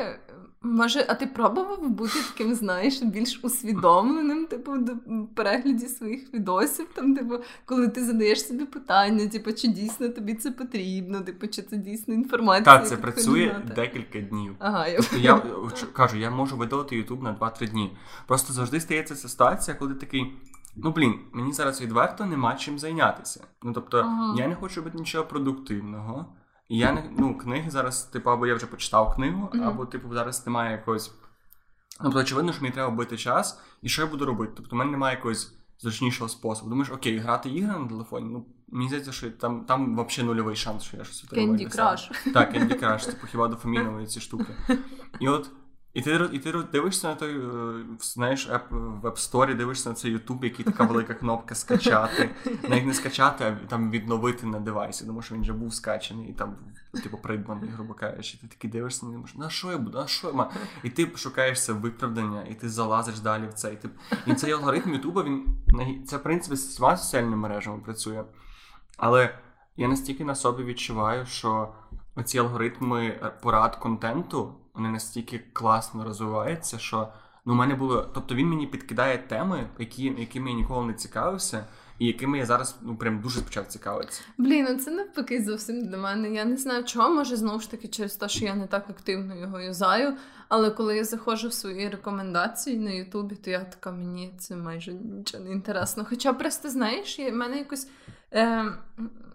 [0.62, 4.94] може, а ти пробував бути таким, знаєш, більш усвідомленим, типу, до
[5.36, 10.52] перегляді своїх відосів, там, типу, коли ти задаєш собі питання, типу, чи дійсно тобі це
[10.52, 12.78] потрібно, типу, чи це дійсно інформація.
[12.78, 14.56] Так, це працює декілька днів.
[14.60, 15.42] Ага, я Тобто я
[15.94, 17.98] кажу, я можу видалити Ютуб на 2-3 дні.
[18.28, 20.34] Просто завжди стається ця ситуація, коли такий.
[20.76, 23.44] Ну блін, мені зараз відверто нема чим зайнятися.
[23.64, 24.36] Ну тобто, Ага.
[24.38, 26.26] я не хочу робити нічого продуктивного.
[26.70, 29.64] І я не ну, книги зараз, типу, або я вже почитав книгу, Мгм.
[29.64, 31.12] або, типу, зараз немає якогось.
[32.04, 34.54] Тобто, очевидно, що мені треба бити час, і що я буду робити?
[34.56, 36.70] Тобто, в мене немає якогось зручнішого способу.
[36.70, 38.30] Думаєш, окей, грати ігри на телефоні.
[38.32, 42.12] Ну, мені здається, що там, там взагалі нульовий шанс, що я щось отримаю Candy краш.
[42.12, 42.34] Crush.
[42.34, 44.56] Так, Candy Crush, типу хіба дофамінові ці штуки.
[45.20, 45.50] І от.
[45.98, 50.18] І ти, і ти дивишся на той, е, знаєш, в App Store, дивишся на цей
[50.18, 52.30] YouTube, який така велика кнопка скачати.
[52.70, 56.34] Навіть не скачати, а там відновити на девайсі, тому що він вже був скачаний і
[56.34, 56.56] там,
[57.04, 58.38] типу, придбаний, грубо кажучи.
[58.38, 60.50] Ти такий дивишся на нього, на що я буду, на що я маю?
[60.84, 63.74] І ти шукаєш це виправдання, і ти залазиш далі в це.
[63.74, 63.90] І, ти...
[64.26, 65.46] і цей алгоритм Ютуба, він
[66.08, 68.24] це, в принципі, з всіма соціальними мережами працює.
[68.98, 69.40] Але
[69.78, 71.74] я настільки на собі відчуваю, що
[72.16, 77.08] оці алгоритми е, порад контенту, вони настільки класно розвиваються, що
[77.46, 78.10] ну, у мене було.
[78.14, 81.66] Тобто він мені підкидає теми, які, якими я ніколи не цікавився,
[82.00, 84.22] і якими я зараз ну прям дуже почав цікавитися.
[84.38, 86.30] Блін, ну це навпаки зовсім для мене.
[86.30, 89.36] Я не знаю чого, може знову ж таки через те, що я не так активно
[89.36, 90.14] його юзаю.
[90.50, 94.94] Але коли я заходжу в свої рекомендації на Ютубі, то я така, мені це майже
[94.94, 96.06] нічого не інтересно.
[96.10, 97.88] Хоча просто знаєш, в мене якось
[98.34, 98.74] е,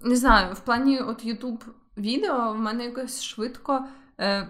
[0.03, 1.65] не знаю, в плані от Ютуб
[1.97, 3.85] відео в мене якось швидко.
[4.23, 4.49] Е,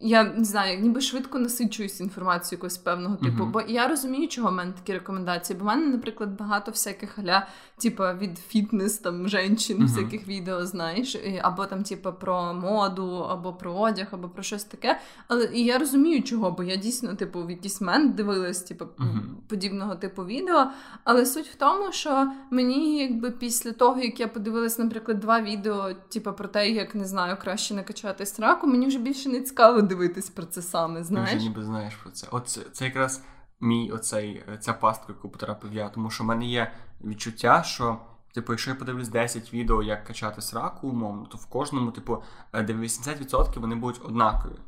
[0.00, 3.42] я не знаю, ніби швидко насичуюсь інформацією якогось певного типу.
[3.42, 3.52] Мгм.
[3.52, 5.58] Бо я розумію, чого в мене такі рекомендації.
[5.58, 7.46] Бо в мене, наприклад, багато всяких аля,
[7.78, 9.86] типа від фітнес, там женщин, Мгм.
[9.86, 15.00] всяких відео, знаєш, або там, типа, про моду, або про одяг, або про щось таке.
[15.28, 19.36] Але і я розумію, чого, бо я дійсно, типу, в якийсь момент дивилась, типу, Мгм.
[19.48, 20.66] подібного типу відео.
[21.04, 25.92] Але суть в тому, що мені, якби після того, як я подивилась, наприклад, два відео,
[26.08, 30.30] типу, про те, як не знаю, краще накачати страку, мені вже більше не цікаво дивитись
[30.30, 30.94] про це саме.
[30.94, 31.42] Ти вже Знаєш?
[31.42, 32.28] ніби знаєш про це.
[32.30, 33.22] От це, це якраз
[33.60, 36.72] мій оцей, е, ця пастка, яку потрапив я, тому що в мене є
[37.04, 37.98] відчуття, що.
[38.34, 42.22] Типу, якщо я подивлюсь 10 відео, як качати сраку умовно, то в кожному, типу,
[42.54, 44.58] е, 80% вони будуть однакові.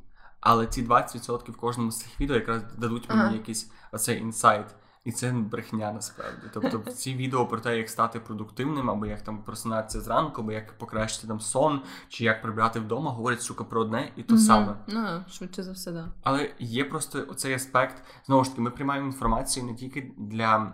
[0.41, 3.33] Але ці 20% в кожному з цих відео якраз дадуть мені Ага.
[3.33, 4.67] якийсь оцей інсайт.
[5.05, 6.47] І це брехня насправді.
[6.55, 10.79] Тобто ці відео про те, як стати продуктивним, або як там просинатися зранку, або як
[10.79, 14.43] покращити там сон, чи як прибрати вдома, говорять сука про одне і то Мгм.
[14.43, 14.77] саме.
[14.87, 16.09] Ну, швидше за все, да.
[16.23, 18.03] Але є просто оцей аспект.
[18.27, 20.73] Знову ж таки, ми приймаємо інформацію не тільки для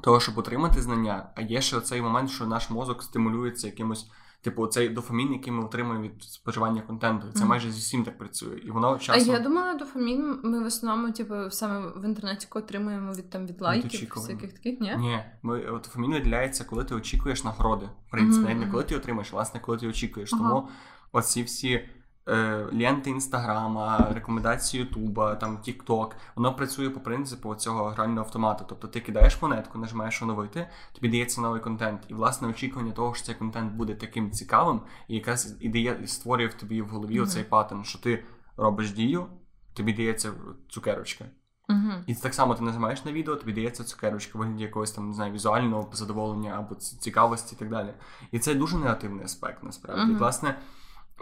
[0.00, 4.10] того, щоб отримати знання, а є ще оцей момент, що наш мозок стимулюється якимось
[4.42, 7.48] Типу, цей дофамін, який ми отримуємо від споживання контенту, це Мгм.
[7.48, 8.58] майже з усім так працює.
[8.64, 13.30] І воно А я думала, дофамін ми в основному, типу, саме в інтернеті отримуємо від
[13.30, 14.96] там від лайків, всяких таких, ні?
[14.98, 17.86] Ні, ми дофамін виділяється, коли ти очікуєш нагороди.
[18.06, 20.32] В принципі, Мгм, навіть не коли ти отримаєш, а, власне, коли ти очікуєш.
[20.32, 20.48] Ага.
[20.48, 20.68] Тому
[21.12, 21.88] оці всі
[22.28, 28.64] е, ленти інстаграма, рекомендації Ютуба, там Тікток, воно працює по принципу цього грального автомату.
[28.68, 32.00] Тобто ти кидаєш монетку, нажимаєш оновити, тобі дається новий контент.
[32.08, 36.06] І власне очікування того, що цей контент буде таким цікавим, і якраз і дає і
[36.06, 37.24] створює в тобі в голові Мгм.
[37.24, 38.24] оцей паттерн, що ти
[38.56, 39.26] робиш дію,
[39.74, 40.32] тобі дається
[40.68, 41.24] цукерочка.
[41.68, 41.92] Угу.
[42.06, 45.14] І так само ти нажимаєш на відео, тобі дається цукерочка, в вигляді якогось там не
[45.14, 47.94] знаю, візуального задоволення або цікавості і так далі.
[48.32, 50.02] І це дуже негативний аспект, насправді.
[50.02, 50.12] Мгм.
[50.12, 50.58] І, власне,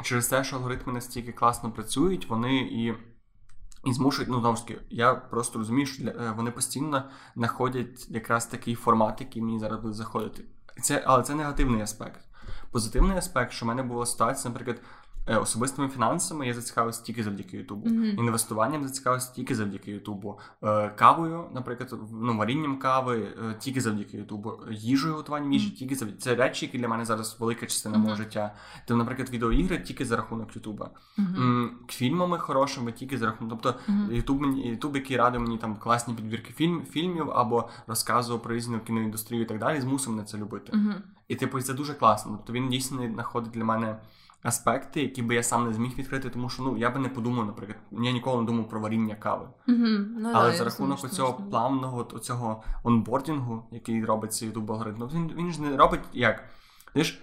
[0.02, 2.94] через те, що алгоритми настільки класно працюють, вони і.
[3.84, 8.06] І змушують, ну знову ж таки, я просто розумію, що для, е, вони постійно знаходять
[8.10, 10.44] якраз такий формат, який мені зараз буде заходити.
[10.82, 12.20] Це, але це негативний аспект.
[12.70, 14.80] Позитивний аспект, що в мене була ситуація, наприклад,
[15.38, 17.88] особистими фінансами я зацікавився тільки завдяки Ютубу.
[17.88, 18.04] Мгм.
[18.18, 20.38] Інвестуванням зацікавився тільки завдяки Ютубу.
[20.62, 24.52] Е, Кавою, наприклад, ну, варінням кави е, тільки завдяки Ютубу.
[24.70, 26.20] Їжею готуванням їжі тільки завдяки.
[26.20, 28.54] Це речі, які для мене зараз велика частина мого життя.
[28.86, 30.90] Там, наприклад, відеоігри тільки за рахунок Ютуба.
[31.88, 33.60] Фільмами хорошими тільки за рахунок.
[33.62, 38.80] Тобто Ютуб Ютуб, який радив мені там класні підбірки фільм, фільмів або розказував про різну
[38.80, 40.72] кіноіндустрію і так далі, змусив мене це любити.
[41.28, 42.32] І типу, це дуже класно.
[42.36, 43.96] Тобто він дійсно знаходить для мене
[44.42, 47.46] аспекти, які би я сам не зміг відкрити, тому що ну я би не подумав,
[47.46, 49.48] наприклад, я ніколи не думав про варіння кави.
[49.66, 55.52] Ну, Але за рахунок цього плавного цього онбордінгу, який робиться YouTube алгоритм, ну, він, він
[55.52, 56.44] ж не робить як.
[56.96, 57.18] Ж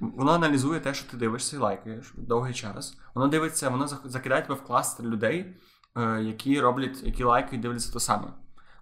[0.00, 2.98] Воно аналізує те, що ти дивишся і лайкаєш довгий час.
[3.14, 5.54] Воно дивиться, воно закидає тебе в кластер людей,
[5.96, 8.28] е, які роблять, які лайкають, дивляться те саме.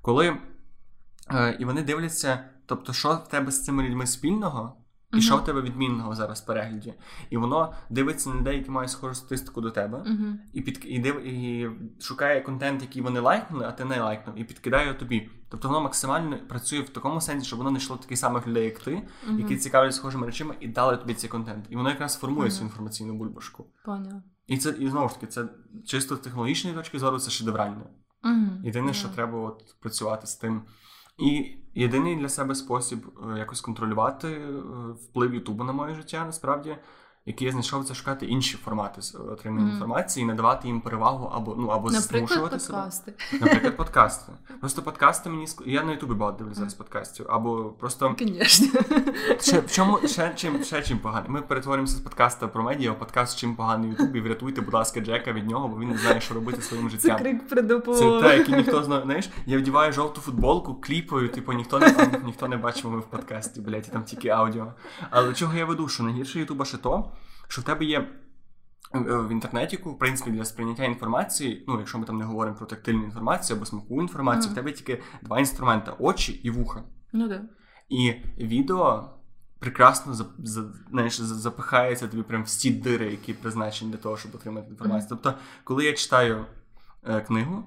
[0.03, 0.37] Коли
[1.31, 4.77] е, і вони дивляться, тобто, що в тебе з цими людьми спільного,
[5.17, 6.95] і що в тебе відмінного зараз в перегляді.
[7.31, 10.05] І воно дивиться на людей, які мають схожу статистику до тебе,
[10.53, 14.45] і під і, див, і шукає контент, який вони лайкнули, а ти не лайкнув, і
[14.45, 15.31] підкидає його тобі.
[15.49, 18.79] Тобто воно максимально працює в такому сенсі, щоб воно не йшло таких самих людей, як
[18.79, 19.03] ти,
[19.39, 21.67] які цікавлять схожими речами, і дали тобі цей контент.
[21.71, 23.67] І воно якраз формує цю інформаційну бульбашку.
[23.85, 24.23] Поняла.
[24.47, 25.49] І це і знову ж таки, це
[25.87, 27.87] чисто з технологічної точки зору, це шедеврально.
[28.65, 30.63] Єдине, що треба от працювати з тим.
[31.19, 32.99] І єдиний для себе спосіб
[33.35, 34.51] е, якось контролювати е,
[35.03, 36.77] вплив Ютубу на моє життя, насправді,
[37.27, 39.73] який я знайшов, це шукати інші формати з- отримання Мгм.
[39.73, 42.91] інформації і надавати їм перевагу або ну або Наприклад, змушувати себе.
[43.33, 44.33] Наприклад, подкасти.
[44.61, 48.81] Просто подкасти мені я на Ютубі багато дивлюся зараз подкастів, або просто Звісно.
[49.41, 51.31] ще в чому ще чим ще чим поганий.
[51.31, 55.01] Ми перетворюємося з подкаста про медіа, в подкаст чим поганий Ютуб, і врятуйте, будь ласка,
[55.01, 57.19] Джека від нього, бо він не знає, що робити своїм Це життям.
[57.19, 58.21] крик про Це допомогу.
[58.23, 59.03] те, який ніхто знає.
[59.03, 63.61] Знаєш, я вдіваю жовту футболку, кліпаю, типу, ніхто не ніхто не бачив ми в подкасті,
[63.61, 64.67] блядь, і там тільки аудіо.
[65.11, 65.89] Але чого я веду?
[65.89, 67.05] Що найгірше Ютуба ще то,
[67.49, 67.99] що в тебе є.
[68.95, 72.67] е, В інтернетіку, в принципі, для сприйняття інформації, ну, якщо ми там не говоримо про
[72.67, 74.53] тактильну інформацію або смакову інформацію, Мгм.
[74.53, 76.83] в тебе тільки два інструменти очі і вуха.
[77.13, 77.43] Ну да.
[77.89, 79.11] І відео
[79.59, 84.69] прекрасно за, за, знаєш, запихається тобі прям всі дири, які призначені для того, щоб отримати
[84.71, 85.09] інформацію.
[85.09, 86.47] Тобто, коли я читаю
[87.05, 87.65] е, книгу,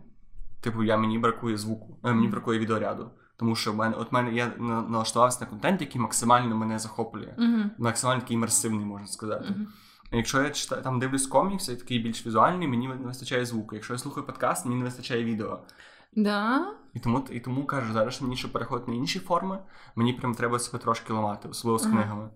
[0.62, 3.10] типу, я мені бракує звуку, е, мені бракує відеоряду.
[3.40, 4.54] Тому що в мене, от мене я
[4.90, 7.36] налаштувався на контент, який максимально мене захоплює.
[7.38, 7.70] Угу.
[7.78, 9.46] Максимально такий імерсивний, можна сказати.
[9.50, 9.68] Угу.
[10.12, 13.76] Якщо я читаю там дивлюсь комікс, я такий більш візуальний, мені не вистачає звуку.
[13.76, 15.60] Якщо я слухаю подкаст, мені не вистачає відео.
[16.16, 16.68] Да.
[16.94, 19.60] І тому, і тому кажу, зараз мені ще переходити на інші форми,
[19.96, 21.94] мені прям треба себе трошки ламати, особливо з Ага.
[21.94, 22.30] книгами.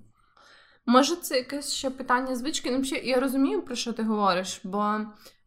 [0.85, 2.71] Може, це якесь ще питання звички.
[2.71, 4.99] Ну, я розумію, про що ти говориш, бо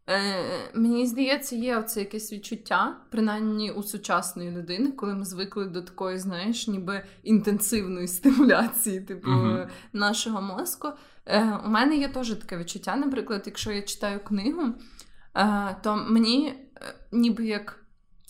[0.09, 5.81] е, мені здається, є оце якесь відчуття, принаймні у сучасної людини, коли ми звикли до
[5.81, 9.67] такої, знаєш, ніби інтенсивної стимуляції, типу, Мгм.
[9.93, 10.87] нашого мозку.
[11.25, 14.63] Е, у мене є теж таке відчуття, наприклад, якщо я читаю книгу,
[15.35, 17.83] е, то мені е, ніби як.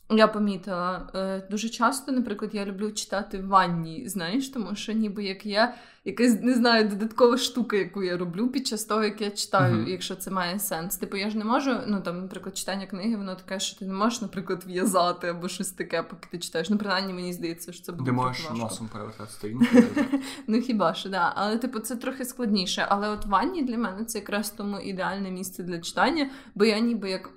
[0.09, 5.23] Я помітила е, дуже часто, наприклад, я люблю читати в ванні, знаєш, тому що ніби
[5.23, 5.73] як я
[6.05, 9.87] якась не знаю, додаткова штука, яку я роблю під час того, як я читаю, Мгм.
[9.87, 10.97] якщо це має сенс.
[10.97, 13.93] Типу, я ж не можу, ну там, наприклад, читання книги, воно таке, що ти не
[13.93, 16.69] можеш, наприклад, в'язати або щось таке, поки ти читаєш.
[16.69, 18.57] Ну, принаймні, мені здається, що це буде Ти можеш важко.
[18.57, 19.83] носом перевертати сторінки.
[20.47, 21.33] Ну хіба що, да.
[21.35, 22.85] Але типу це трохи складніше.
[22.89, 27.09] Але от ванні для мене це якраз тому ідеальне місце для читання, бо я ніби
[27.09, 27.29] як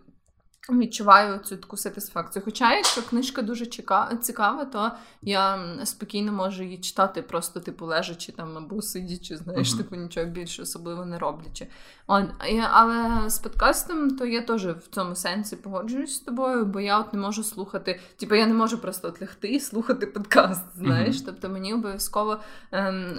[0.71, 2.43] Відчуваю цю таку сатисфакцію.
[2.45, 3.67] Хоча, якщо книжка дуже
[4.21, 4.91] цікава, то
[5.23, 9.77] я спокійно можу її читати, просто типу лежачи там або сидячи, знаєш, uh-huh.
[9.77, 11.67] типу нічого більше особливо не роблячи.
[12.07, 12.25] От,
[12.71, 17.13] Але з подкастом, то я теж в цьому сенсі погоджуюсь з тобою, бо я от
[17.13, 20.65] не можу слухати, типу я не можу просто от лягти і слухати подкаст.
[20.77, 21.27] Знаєш, uh-huh.
[21.27, 22.39] тобто мені обов'язково
[22.73, 23.19] ем,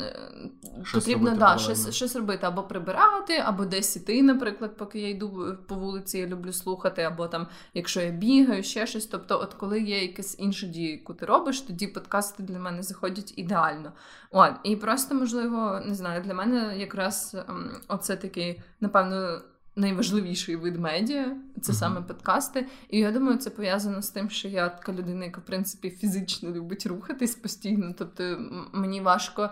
[0.83, 5.09] щось потрібно робити, да, щось, щось робити або прибирати, або десь іти, наприклад, поки я
[5.09, 9.05] йду по вулиці, я люблю слухати, або там там, якщо я бігаю, ще щось.
[9.05, 13.33] Тобто, от коли є якесь інші дії, яку ти робиш, тоді подкасти для мене заходять
[13.37, 13.91] ідеально.
[14.31, 19.41] От, І просто, можливо, не знаю, для мене якраз ем, оце такий, напевно
[19.75, 21.75] найважливіший вид медіа це uh-huh.
[21.75, 22.65] саме подкасти.
[22.89, 26.51] І я думаю, це пов'язано з тим, що я така людина, яка в принципі фізично
[26.51, 27.93] любить рухатись постійно.
[27.97, 28.37] Тобто
[28.73, 29.49] мені важко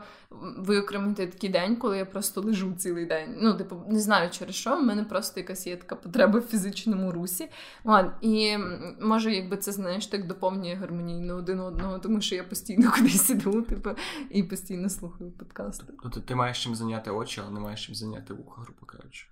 [0.58, 3.38] виокремити такий день, коли я просто лежу цілий день.
[3.41, 4.77] Ну, типу, не знаю через що.
[4.77, 7.49] в мене просто якась є така потреба в фізичному русі.
[8.21, 8.58] І
[9.01, 13.62] може, якби це знаєш, так доповнює гармонійно один одного, тому що я постійно кудись іду,
[13.62, 13.89] типу,
[14.29, 15.93] і постійно слухаю подкасти.
[16.03, 19.27] Тобто ти маєш чим зайняти очі, але не маєш чим зайняти вуха, грубо кажучи.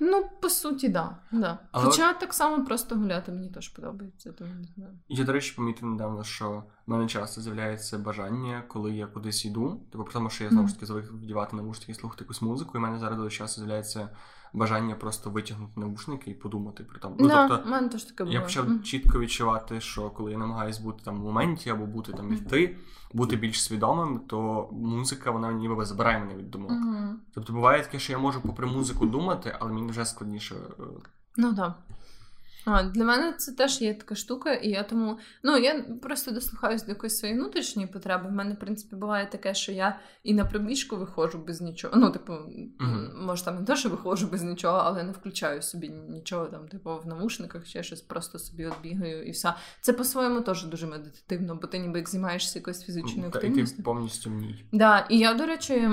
[0.00, 1.16] Ну, по суті, да.
[1.32, 1.58] да.
[1.72, 1.84] Але...
[1.84, 4.98] Хоча так само просто гуляти мені теж подобається, тому не знаю.
[5.08, 9.80] Я, до речі, помітив недавно, що в мене часто з'являється бажання, коли я кудись йду.
[9.92, 12.78] Типу, тому що я знову ж таки звик вдівати навушники і слухати якусь музику, і
[12.78, 14.08] в мене зараз дуже часто з'являється
[14.52, 17.14] бажання просто витягнути навушники і подумати про там.
[17.18, 18.34] Ну, да, тобто, мене теж таке було.
[18.34, 18.82] Я почав mm.
[18.82, 22.76] чітко відчувати, що коли я намагаюся бути там в моменті або бути там іти,
[23.12, 26.70] бути більш свідомим, то музика вона ніби забирає мене від думок.
[26.70, 27.12] Mm-hmm.
[27.34, 30.54] Тобто буває таке, що я можу попри музику думати, але мені вже складніше.
[30.54, 30.82] Е,
[31.36, 31.74] ну так.
[32.64, 36.82] А, Для мене це теж є така штука, і я тому ну я просто дослухаюсь
[36.82, 38.28] до якоїсь своєї внутрішньої потреби.
[38.28, 41.96] В мене, в принципі, буває таке, що я і на пробіжку виходжу без нічого.
[41.96, 43.24] Ну, типу, uh-huh.
[43.26, 46.98] може там не те, що виходжу без нічого, але не включаю собі нічого там, типу,
[46.98, 49.54] в навушниках, ще щось просто собі відбігаю і все.
[49.80, 53.74] Це по-своєму теж дуже медитативно, бо ти ніби як займаєшся якоюсь фізичною активністю.
[53.74, 54.64] І ти повністю в ній.
[54.72, 55.88] Да, І я, до речі,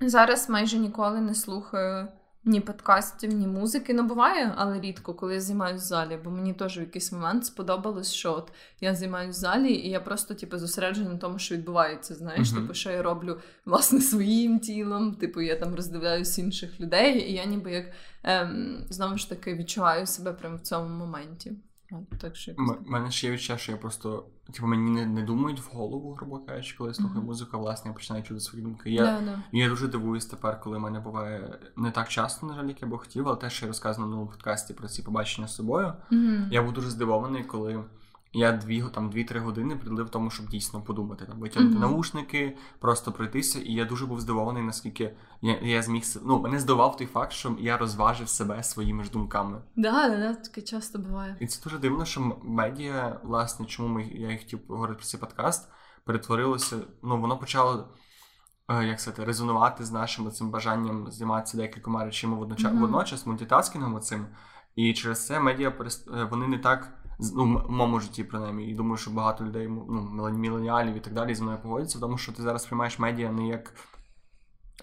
[0.00, 2.08] зараз майже ніколи не слухаю
[2.48, 3.94] ні подкастів, ні музики.
[3.94, 7.46] Ну, буває, але рідко, коли я займаюся в залі, бо мені теж в якийсь момент
[7.46, 11.54] сподобалось, що от я займаюся в залі, і я просто типу, зосереджена на тому, що
[11.54, 12.14] відбувається.
[12.14, 12.60] Знаєш, uh-huh.
[12.60, 17.44] типу, що я роблю власне своїм тілом, типу, я там роздивляюсь інших людей, і я
[17.44, 17.86] ніби як
[18.22, 21.52] ем, знову ж таки відчуваю себе прямо в цьому моменті.
[22.18, 25.60] Так що М- мене ще є відчуття, що я просто типу, мені не, не думають
[25.60, 27.24] в голову, грубо кажучи, коли я слухаю mm-hmm.
[27.24, 28.90] музику, власне я починаю чути свої думки.
[28.90, 29.38] Я yeah, yeah.
[29.52, 32.88] я дуже дивуюсь тепер, коли в мене буває не так часто, на жаль, як я
[32.88, 35.92] би хотів, але те, що я розказано на новому подкасті про ці побачення з собою.
[36.12, 36.48] Mm-hmm.
[36.50, 37.84] Я був дуже здивований, коли
[38.38, 41.80] я дві там дві-три години приділив тому, щоб дійсно подумати, там витягнути mm-hmm.
[41.80, 43.60] наушники, просто пройтися.
[43.60, 47.56] І я дуже був здивований, наскільки я я зміг ну, мене здивував той факт, що
[47.60, 49.62] я розважив себе своїми ж думками.
[49.76, 51.36] Да, да, таке часто буває.
[51.40, 55.20] І це дуже дивно, що медіа, власне, чому ми я і хотів поговорити про цей
[55.20, 55.68] подкаст,
[56.04, 56.76] перетворилося.
[57.02, 57.88] Ну, воно почало.
[58.70, 62.80] Е, як сказати, резонувати з нашим цим бажанням займатися декількома речами водночас mm-hmm.
[62.80, 64.26] водночас мультитаскінгом цим.
[64.76, 65.72] І через це медіа
[66.14, 70.30] е, вони не так ну, в моєму житті, принаймні, і думаю, що багато людей, ну,
[70.32, 73.74] міленіалів і так далі зі мною погодяться, тому що ти зараз приймаєш медіа не як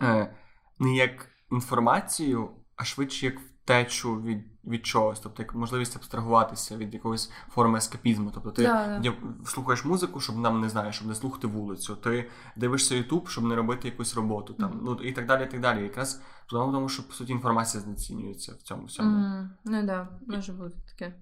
[0.02, 0.36] е,
[0.80, 6.93] не як інформацію, а швидше як втечу від від чогось, тобто як можливість абстрагуватися від
[6.93, 8.32] якоїсь форми ескапізму.
[8.34, 9.45] Тобто ти yeah.
[9.45, 11.95] слухаєш музику, щоб нам не знаю, щоб не слухати вулицю.
[11.95, 14.80] Ти дивишся Ютуб, щоб не робити якусь роботу там.
[14.84, 15.43] Ну і так далі.
[15.43, 15.84] і так далі.
[15.84, 19.17] Якраз тому, що по суті інформація знецінюється в цьому всьому.
[19.17, 19.50] Mm.
[19.65, 21.15] Ну да, може бути таке.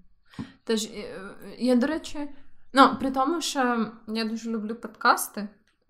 [0.64, 1.20] Тож е,
[1.58, 2.28] я, до речі,
[2.72, 5.48] ну, при тому, що я дуже люблю подкасти,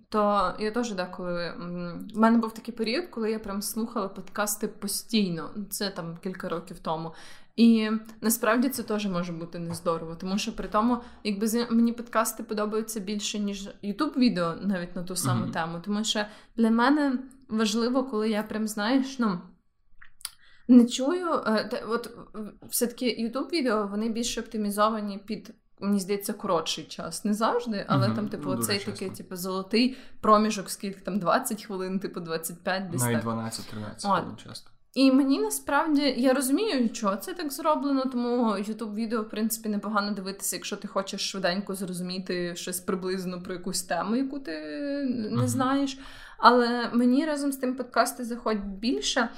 [0.09, 1.53] то я теж деколи.
[2.15, 5.51] У мене був такий період, коли я прям слухала подкасти постійно.
[5.71, 7.13] Це там кілька років тому.
[7.57, 13.01] І насправді це теж може бути нездорово, тому що при тому, якби мені подкасти подобаються
[13.01, 15.53] більше, ніж ютуб відео навіть на ту саму mm-hmm.
[15.53, 15.81] тему.
[15.85, 16.25] Тому що
[16.57, 19.41] для мене важливо, коли я прям знаєш, ну.
[20.69, 21.29] Не чую.
[21.47, 22.11] Е, от
[22.63, 25.55] все-таки youtube відео вони більш оптимізовані під.
[25.81, 27.25] Мені здається, коротший час.
[27.25, 28.15] Не завжди, але mm-hmm.
[28.15, 33.03] там, типу, ну, цей такий, типу, золотий проміжок, скільки там 20 хвилин, типу 25 десь.
[33.03, 34.71] Навіть 12-13 хвилин часто.
[34.95, 40.11] І мені насправді я розумію, що це так зроблено, тому youtube відео, в принципі, непогано
[40.11, 44.53] дивитися, якщо ти хочеш швиденько зрозуміти щось приблизно про якусь тему, яку ти
[45.31, 45.49] не uh-huh.
[45.49, 45.99] знаєш.
[46.39, 49.29] Але мені разом з тим подкасти заходять більше,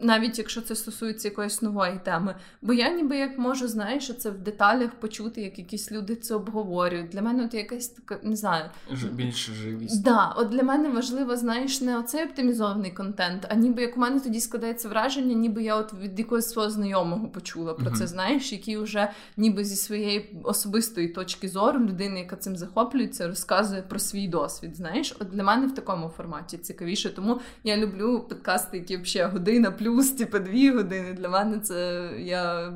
[0.00, 2.34] навіть якщо це стосується якоїсь нової теми.
[2.62, 7.08] Бо я ніби як можу, знаєш, це в деталях почути, як якісь люди це обговорюють.
[7.08, 8.64] Для мене от якась така, не знаю,
[9.12, 10.02] більше живість.
[10.02, 14.20] Да, от для мене важливо, знаєш, не оцей оптимізований контент, а ніби як у мене
[14.20, 17.98] тоді складається враження, ніби я от від якогось свого знайомого почула про uh-huh.
[17.98, 23.82] це, знаєш, який вже ніби зі своєї особистої точки зору людини, яка цим захоплюється, розказує
[23.82, 24.76] про свій досвід.
[24.76, 27.14] Знаєш, от для мене в такому форматі цікавіше.
[27.14, 31.12] Тому я люблю подкасти, які взагалі година плюс, типу дві години.
[31.12, 32.72] Для мене це я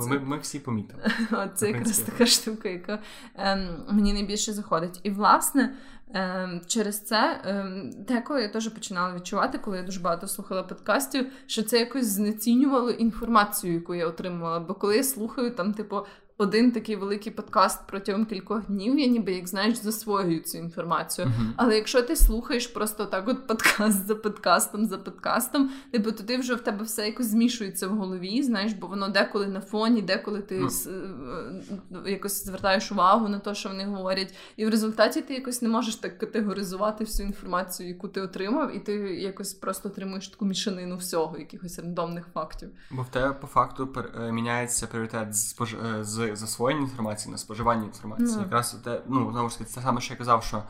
[0.00, 0.08] це...
[0.10, 1.02] Ми, ми всі помітили.
[1.54, 2.98] Це якраз така штука, яка
[3.34, 5.00] ем, мені найбільше заходить.
[5.02, 5.74] І власне.
[6.14, 11.32] Ем, через це ем, деколи я теж починала відчувати, коли я дуже багато слухала подкастів,
[11.46, 14.60] що це якось знецінювало інформацію, яку я отримувала.
[14.60, 15.96] Бо коли я слухаю там, типу,
[16.38, 21.26] один такий великий подкаст протягом кількох днів, я ніби як знаєш, засвоюю цю інформацію.
[21.26, 21.52] Uh-huh.
[21.56, 26.36] Але якщо ти слухаєш просто так, от подкаст за подкастом, за подкастом, типу, то ти
[26.36, 30.42] вже в тебе все якось змішується в голові, знаєш, бо воно деколи на фоні, деколи
[30.42, 32.08] ти uh-huh.
[32.08, 35.96] якось звертаєш увагу на те, що вони говорять, і в результаті ти якось не можеш
[35.96, 41.38] так категоризувати всю інформацію, яку ти отримав, і ти якось просто отримуєш таку мішанину всього,
[41.38, 42.70] якихось рандомних фактів.
[42.90, 45.56] Бо в тебе по факту е, міняється пріоритет з
[46.00, 48.38] з засвоєння інформації на споживання інформації.
[48.38, 48.42] Mm.
[48.42, 50.62] Якраз те, ну знову ж таки, це саме, що я казав, що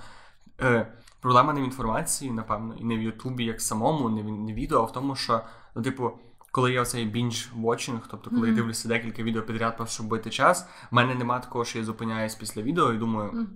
[0.60, 4.52] е, проблема не в інформації, напевно, і не в Ютубі як самому, не в не
[4.52, 5.40] відео, а в тому, що,
[5.74, 6.10] ну, типу,
[6.52, 8.50] коли є оцей бінж-вотчинг, тобто коли mm-hmm.
[8.50, 11.84] я дивлюся декілька відео підряд, просто щоб бити час, в мене немає такого, що я
[11.84, 13.30] зупиняюсь після відео і думаю.
[13.30, 13.46] Mm.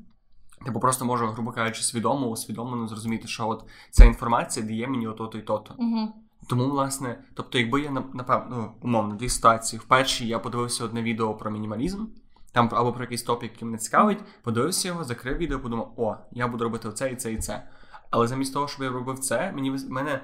[0.64, 5.38] Типу, просто можу, грубо кажучи, свідомо, усвідомлено зрозуміти, що от ця інформація дає мені ото-то
[5.38, 5.74] і то-то.
[5.74, 6.06] Mm-hmm.
[6.50, 9.80] Тому, власне, тобто, якби я напевно, ну, умовно, дві ситуації.
[9.80, 12.06] В першій я подивився одне відео про мінімалізм,
[12.52, 16.48] там або про якийсь топік, який мене цікавить, подивився його, закрив відео, подумав, о, я
[16.48, 17.68] буду робити оце і це і це.
[18.10, 20.20] Але замість того, щоб я робив це, мені мене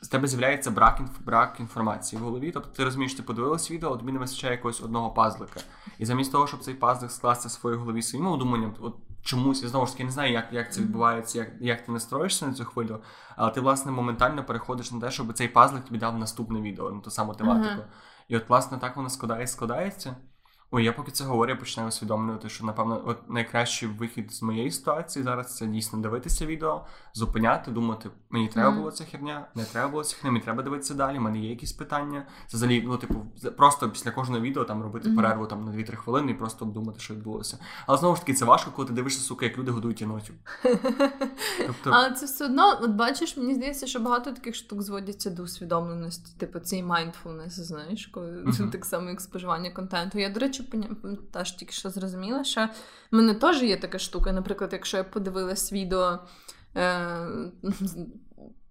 [0.00, 2.50] з тебе з'являється брак інф, брак інформації в голові.
[2.50, 5.60] Тобто ти розумієш, ти подивилась відео, тобі не вистачає якогось одного пазлика.
[5.98, 9.68] І замість того, щоб цей пазлик скласти в своїй голові своїм удуманням, от чомусь я
[9.68, 12.64] знову ж таки не знаю, як як це відбувається, як як ти настроїшся на цю
[12.64, 13.02] хвилю,
[13.36, 17.00] але ти, власне, моментально переходиш на те, щоб цей пазлик тобі дав наступне відео, на
[17.00, 17.74] ту саму тематику.
[17.74, 17.84] Uh-huh.
[18.28, 20.16] І от, власне, так воно складає, складається.
[20.74, 24.70] Ой, я поки це говорю, я починаю усвідомлювати, що напевно от найкращий вихід з моєї
[24.70, 29.88] ситуації зараз це дійсно дивитися відео, зупиняти, думати, мені треба було ця херня, не треба
[29.88, 31.18] було ця херня, мені треба дивитися далі.
[31.18, 32.26] в мене є якісь питання.
[32.46, 35.16] Це взагалі, ну типу, просто після кожного відео там робити mm-hmm.
[35.16, 37.58] перерву там на 2-3 хвилини і просто обдумати, що відбулося.
[37.86, 40.34] Але знову ж таки, це важко, коли ти дивишся, сука, як люди годують єнотів.
[41.66, 41.90] Тобто...
[41.90, 46.38] Але це все одно, от бачиш, мені здається, що багато таких штук зводяться до усвідомленості,
[46.38, 48.70] типу цей mindfulness, знаєш, коли mm-hmm.
[48.70, 50.18] так само як споживання контенту.
[50.18, 50.61] Я, до речі,
[51.32, 52.68] теж тільки що зрозуміла, що
[53.10, 54.32] в мене теж є така штука.
[54.32, 56.18] Наприклад, якщо я подивилась відео.
[56.76, 57.50] Е-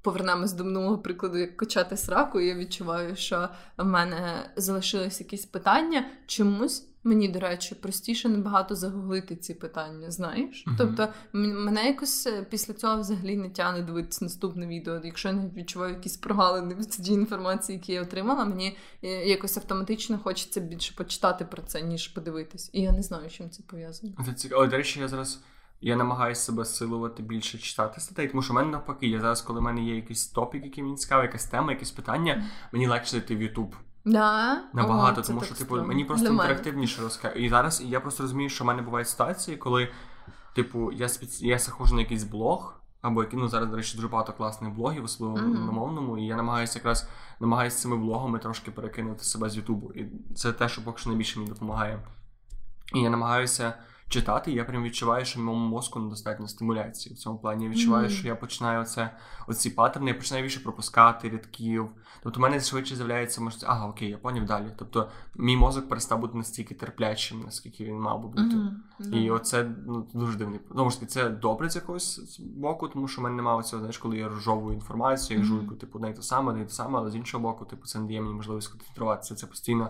[0.03, 5.45] Повернемось до минулого прикладу, як качати сраку, і я відчуваю, що в мене залишились якісь
[5.45, 6.90] питання чомусь.
[7.03, 10.65] Мені, до речі, простіше набагато загуглити ці питання, знаєш?
[10.67, 10.75] Uh-huh.
[10.77, 15.01] Тобто мене якось е, після цього взагалі не тягне дивитися наступне відео.
[15.03, 19.57] Якщо я не відчуваю якісь прогалини в цій інформації, які я отримала, мені е, якось
[19.57, 22.69] автоматично хочеться більше почитати про це, ніж подивитись.
[22.73, 24.13] І я не знаю, чим це пов'язано.
[24.25, 24.65] Це цікаво.
[24.67, 25.43] До речі, я зараз.
[25.83, 29.59] Я намагаюся себе силувати більше читати статей, тому що в мене навпаки, я зараз, коли
[29.59, 33.35] в мене є якийсь топік, який мені цікавий, якась тема, якесь питання, мені легше йти
[33.35, 33.75] в Ютуб.
[34.05, 34.61] Да?
[34.73, 37.45] Набагато, О, тому що типу, мені просто Для інтерактивніше розказує.
[37.45, 39.91] І зараз я просто розумію, що в мене бувають ситуації, коли,
[40.55, 41.41] типу, я спец...
[41.41, 45.03] я заходжу на якийсь блог, або який, ну зараз, до речі, дуже багато класних блогів,
[45.03, 45.65] особливо mm-hmm.
[45.65, 49.91] на мовному, і я намагаюся якраз намагаюся цими блогами трошки перекинути себе з Ютубу.
[49.91, 51.99] І це те, що поки що найбільше мені допомагає.
[52.93, 53.73] І я намагаюся
[54.11, 57.65] читати, я прям відчуваю, що моєму мозку недостатньо стимуляції в цьому плані.
[57.65, 58.11] Я відчуваю, mm-hmm.
[58.19, 61.89] що я починаю оце, оці паттерни, я починаю більше пропускати рядків.
[62.23, 64.65] Тобто, в мене швидше з'являється можливість, ага, окей, я поняв далі.
[64.77, 68.55] Тобто, мій мозок перестав бути настільки терплячим, наскільки він мав би бути.
[68.55, 69.15] Mm-hmm.
[69.15, 70.59] І оце ну, дуже дивний.
[70.75, 74.17] Тому ж це добре з якогось боку, тому що в мене немає цього, знаєш, коли
[74.17, 77.43] я розжовую інформацію, я жуйку, типу, не те саме, не те саме, але з іншого
[77.43, 79.35] боку, типу, це не дає мені можливість концентруватися.
[79.35, 79.89] Це постійно.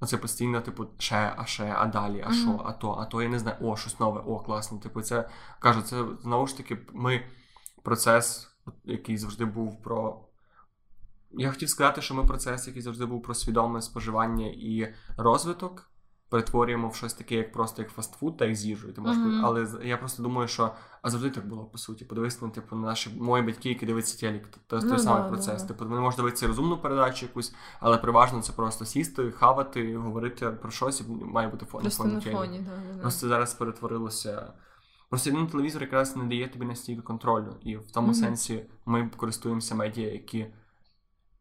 [0.00, 3.28] Оце постійно, типу, ще, а ще, а далі, а що, а то, а то я
[3.28, 4.78] не знаю, о, щось нове, о, класно.
[4.78, 5.28] Типу, це
[5.58, 7.22] кажу, це знову ж таки, ми
[7.82, 8.48] процес,
[8.84, 10.24] який завжди був про.
[11.30, 15.89] Я хотів сказати, що ми процес, який завжди був про свідоме споживання і розвиток
[16.30, 18.92] перетворюємо в щось таке, як просто як фастфуд, та як з їжею.
[18.92, 19.40] Ти можеш, mm-hmm.
[19.44, 20.70] але я просто думаю, що
[21.02, 22.04] а завжди так було по суті.
[22.04, 25.28] Подивись на типу на наші мої батьки, які дивляться телек, то той ну, самий да,
[25.28, 25.62] процес.
[25.62, 25.68] Да.
[25.68, 30.70] Типу, вони можуть дивитися розумну передачу якусь, але переважно це просто сісти, хавати, говорити про
[30.70, 31.80] щось і має бути фон.
[31.80, 34.52] Просто на фоні, да, Просто зараз перетворилося.
[35.08, 37.56] Просто один телевізор якраз не дає тобі настільки контролю.
[37.62, 38.14] І в тому Мгм.
[38.14, 40.46] сенсі ми користуємося медіа, які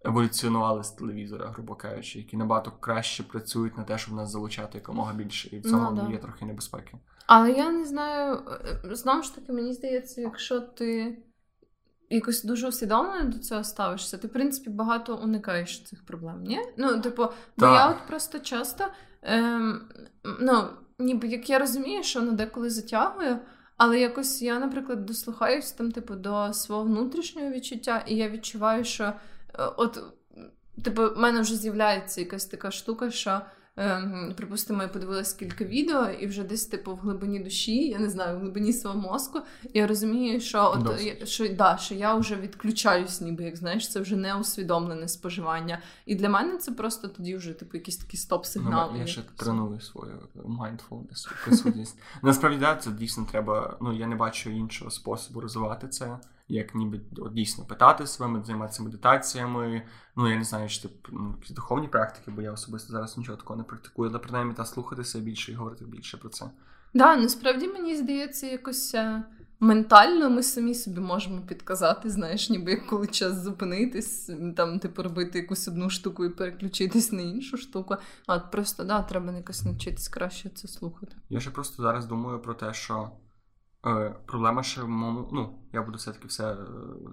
[0.06, 5.14] еволюціонували з телевізора, грубо кажучи, які набагато краще працюють на те, щоб нас залучати якомога
[5.14, 5.56] більше.
[5.56, 6.12] І в цьому Ну, да.
[6.12, 6.97] є трохи небезпеки.
[7.28, 8.39] Але я не знаю,
[8.86, 11.18] е, знову ж таки, мені здається, якщо ти
[12.10, 16.60] якось дуже усвідомлено до цього ставишся, ти, в принципі, багато уникаєш цих проблем, ні?
[16.78, 17.28] Ну, типу,
[17.58, 18.86] бо я от просто часто,
[19.22, 19.82] ем,
[20.39, 20.64] ну,
[21.00, 23.39] ніби як я розумію, що воно деколи затягує,
[23.78, 29.14] але якось я, наприклад, дослухаюсь там, типу, до свого внутрішнього відчуття, і я відчуваю, що
[29.54, 30.04] от,
[30.84, 33.41] типу, в мене вже з'являється якась така штука, що.
[33.82, 38.10] Ем, припустимо, я подивилась кілька відео, і вже десь, типу, в глибині душі, я не
[38.10, 39.41] знаю, в глибині свого мозку,
[39.74, 41.18] я розумію, що от Досить.
[41.20, 45.80] я- що, да, що я вже відключаюсь, ніби як знаєш, це вже не усвідомлене споживання.
[46.06, 48.91] І для мене це просто тоді вже типу якісь такі стоп-сигнали.
[48.93, 52.00] Ну, я ще треную свою mindfulness, присутність.
[52.24, 53.78] Насправді, да, це дійсно треба.
[53.82, 56.18] Ну, я не бачу іншого способу розвивати це,
[56.50, 59.82] як ніби от, дійсно питати себе, займатися медитаціями.
[60.16, 63.58] Ну, я не знаю, чи тип, ну, духовні практики, бо я особисто зараз нічого такого
[63.58, 66.45] не практикую, але принаймні та слухати себе більше і говорити більше про це.
[66.93, 69.24] Да, насправді мені здається, якось е,
[69.60, 75.39] ментально ми самі собі можемо підказати, знаєш, ніби як коли час зупинитись, там, типу, робити
[75.39, 77.95] якусь одну штуку і переключитись на іншу штуку.
[78.28, 81.16] А от просто да, треба якось навчитись краще це слухати.
[81.30, 83.12] Я ще просто зараз думаю про те, що
[83.86, 85.30] е, проблема ще в моєму.
[85.34, 86.57] Ну, я буду все-таки все е,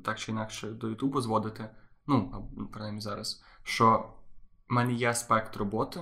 [0.04, 1.68] так чи інакше до Ютубу зводити.
[2.06, 4.12] Ну, принаймні зараз, що
[4.68, 6.00] в мене є аспект роботи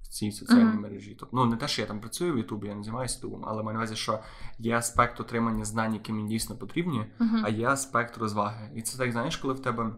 [0.00, 0.80] в цій соціальній Мгм.
[0.80, 1.16] мережі.
[1.20, 3.62] Тобто, ну, не те, що я там працюю в Ютубі, я не займаюся Ютубом, але
[3.62, 4.18] маю на увазі, що
[4.58, 7.36] є аспект отримання знань, які мені дійсно потрібні, Угу.
[7.44, 8.70] а є аспект розваги.
[8.74, 9.94] І це так, знаєш, коли в тебе.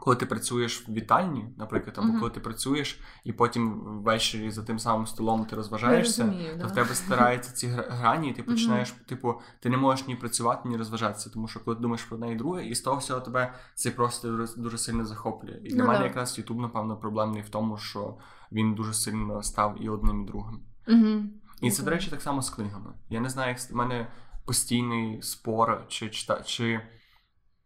[0.00, 2.18] Коли ти працюєш в вітальні, наприклад, або Мгм.
[2.18, 6.66] коли ти працюєш, і потім ввечері за тим самим столом ти розважаєшся, розумію, то да.
[6.66, 10.76] в тебе стараються ці грані, і ти починаєш, типу, ти не можеш ні працювати, ні
[10.76, 13.54] розважатися, тому що коли ти думаєш про одне і друге, і з того всього тебе
[13.74, 15.60] це просто дуже, сильно захоплює.
[15.64, 16.04] І для Ну мене да.
[16.04, 18.16] якраз YouTube, напевно, проблемний в тому, що
[18.52, 20.60] він дуже сильно став і одним, і другим.
[20.88, 21.22] Угу.
[21.60, 22.92] І це, до речі, так само з книгами.
[23.10, 24.06] Я не знаю, як в мене
[24.44, 26.80] постійний спор, чи чита-, чи.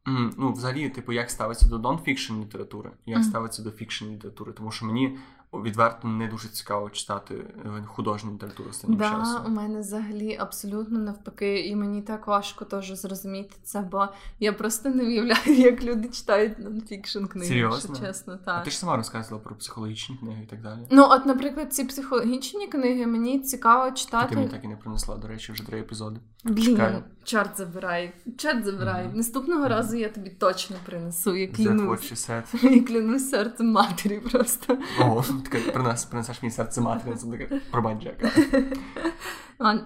[0.07, 3.29] Ну, взагалі, типу, як ставиться до non-fiction літератури, як Мгм.
[3.29, 5.19] ставиться до fiction літератури, тому що мені
[5.63, 7.35] відверто не дуже цікаво читати
[7.67, 9.47] е, художню літературу останнім Да, часом.
[9.47, 14.09] у мене взагалі абсолютно навпаки, і мені так важко теж зрозуміти це, бо
[14.41, 17.97] я просто не уявляю, як люди читають non-fiction книги, Серйозно?
[18.01, 18.39] чесно.
[18.43, 18.65] А Так.
[18.65, 20.81] ти ж сама розказувала про психологічні книги і так далі.
[20.91, 23.91] Ну, от, наприклад, ці психологічні книги мені цікаво
[24.29, 26.21] Ти мені так і не принесла, до речі, вже три епізоди.
[26.45, 27.03] Блін, Чекаю.
[27.25, 29.07] чорт забирай, чорт забирай.
[29.07, 29.17] Мгм.
[29.17, 31.37] Наступного разу я тобі точно принесу.
[31.37, 32.29] Я клянусь.
[32.63, 34.79] Я клянусь серцем матері просто.
[35.01, 38.31] О, таке принес, принесеш мені серце матері, це таке пробач, Джека.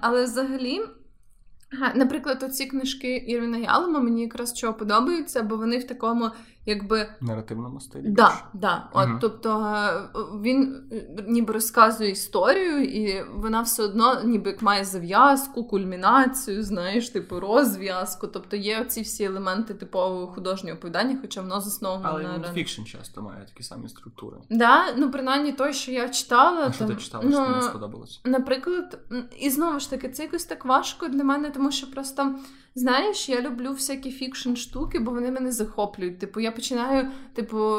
[0.01, 0.81] Але взагалі,
[1.95, 6.31] наприклад, оці книжки Ірвіна Ялома мені якраз чого подобаються, бо вони в такому,
[6.69, 7.07] якби.
[7.21, 8.09] Наративному стилі.
[8.09, 8.89] Да, да.
[8.93, 9.19] От, Мгм.
[9.21, 15.65] Тобто е, він е, ніби розказує історію, і вона все одно ніби як має зав'язку,
[15.65, 18.27] кульмінацію, знаєш, типу розв'язку.
[18.27, 23.23] Тобто є оці всі елементи типового художнього оповідання, хоча воно засновано Але на фікшн часто
[23.23, 24.37] має такі самі структури.
[24.51, 27.57] Да, ну принаймні той, що я читала, А що там, ти читала, що тобі не
[27.57, 28.21] ну, сподобалось?
[28.25, 28.99] Наприклад,
[29.39, 32.35] і знову ж таки, це якось так важко для мене, тому що просто,
[32.79, 36.19] знаєш, я люблю всякі фікшн штуки, бо вони мене захоплюють.
[36.19, 37.75] Типу, я починаю, типу,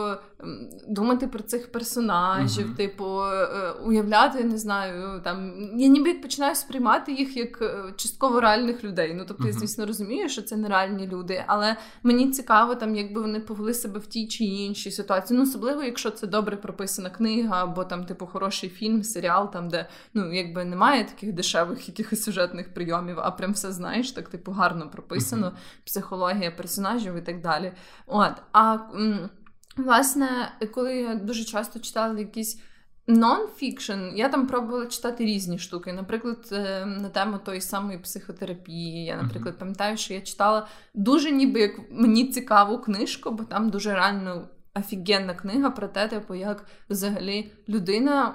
[0.88, 2.76] думати про цих персонажів, Мгм.
[2.76, 8.84] типу, е, уявляти, не знаю, там я ніби починаю сприймати їх як е, частково реальних
[8.84, 9.14] людей.
[9.14, 13.40] Ну тобто, я, звісно, розумію, що це нереальні люди, але мені цікаво, там, якби вони
[13.40, 15.38] повели себе в тій чи іншій ситуації.
[15.38, 19.86] Ну, особливо, якщо це добре прописана книга, або там, типу, хороший фільм, серіал, там, де
[20.14, 24.90] ну, якби немає таких дешевих якихось сюжетних прийомів, а прям все знаєш, так, типу, гарно
[24.90, 25.52] прописано,
[25.86, 27.72] психологія персонажів і так далі.
[28.08, 28.32] От.
[28.52, 29.30] А м,
[29.78, 32.62] власне, коли я дуже часто читала якісь.
[33.10, 35.94] Нон-фікшн, я там пробувала читати різні штуки.
[35.94, 39.06] Наприклад, е, на тему тої самої психотерапії.
[39.06, 43.94] Я, наприклад, пам'ятаю, що я читала дуже ніби як мені цікаву книжку, бо там дуже
[43.94, 44.48] реально
[44.80, 48.34] офігенна книга про те, типу, як взагалі людина,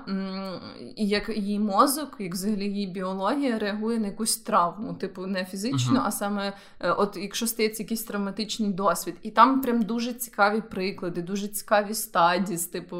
[0.96, 5.92] і як її мозок, як взагалі її біологія реагує на якусь травму, типу, не фізично,
[5.92, 6.02] Мгм.
[6.06, 9.14] а саме е, от якщо стається якийсь травматичний досвід.
[9.22, 12.96] І там прям дуже цікаві приклади, дуже цікаві стадії з типу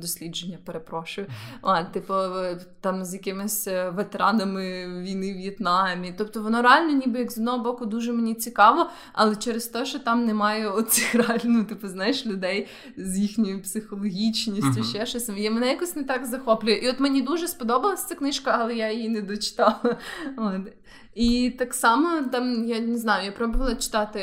[0.00, 1.26] дослідження, перепрошую.
[1.62, 2.14] А, типу,
[2.80, 6.14] там з якимись е, ветеранами війни в В'єтнамі.
[6.18, 9.98] Тобто воно реально, ніби як з одного боку, дуже мені цікаво, але через те, що
[9.98, 15.30] там немає оцих реально, типу, знаєш, людей, людей з їхньою психологічністю, ще щось.
[15.36, 16.74] І мене якось не так захоплює.
[16.74, 19.80] І от мені дуже сподобалася ця книжка, але я її не дочитала.
[20.36, 20.72] От.
[21.14, 24.22] І так само там, я не знаю, я пробувала читати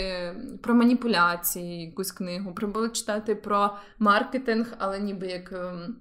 [0.63, 5.51] про маніпуляції якусь книгу, пробувала читати про маркетинг, але ніби як.
[5.51, 5.95] Ем,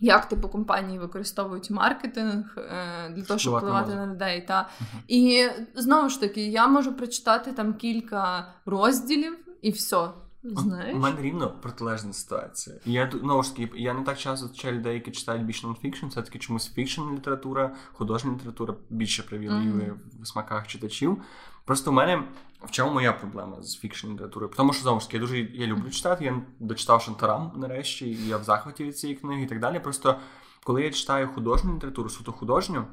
[0.00, 4.44] як типу компанії використовують маркетинг е, для того, щоб впливати на людей.
[4.48, 4.68] Та.
[4.80, 5.00] Uh-huh.
[5.08, 10.08] І знову ж таки, я можу прочитати там кілька розділів і все.
[10.42, 10.96] Знаєш?
[10.96, 12.76] У мене рівно протилежна ситуація.
[12.84, 16.22] Я знову ж таки, я не так часто зустрічаю людей, які читають більше non-fiction, все
[16.22, 20.22] таки чомусь fiction література, художня література більше превалює mm-hmm.
[20.22, 21.22] в смаках читачів.
[21.64, 22.24] Просто в мене
[22.62, 24.52] в чому моя проблема з fiction літературою?
[24.56, 26.24] Тому що знову ж таки, я дуже я люблю читати.
[26.24, 29.80] Я дочитав Шантарам нарешті, і я в захваті від цієї книги і так далі.
[29.80, 30.18] Просто
[30.64, 32.84] коли я читаю художню літературу, суто художню,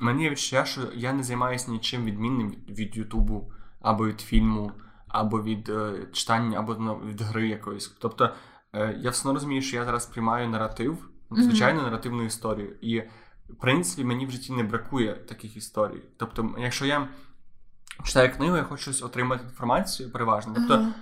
[0.00, 4.72] мені відчуття, що я не займаюся нічим відмінним від Ютубу або від фільму
[5.12, 7.88] або від е, читання, або ну, від гри якоїсь.
[8.00, 8.34] Тобто
[8.72, 11.84] е, я все одно розумію, що я зараз приймаю наратив, звичайно, mm-hmm.
[11.84, 12.76] наративну історію.
[12.80, 13.00] І
[13.48, 16.02] в принципі мені в житті не бракує таких історій.
[16.16, 17.08] Тобто, якщо я
[18.04, 20.54] читаю книгу, я хочу отримати інформацію переважно.
[20.56, 20.92] Тобто, mm-hmm.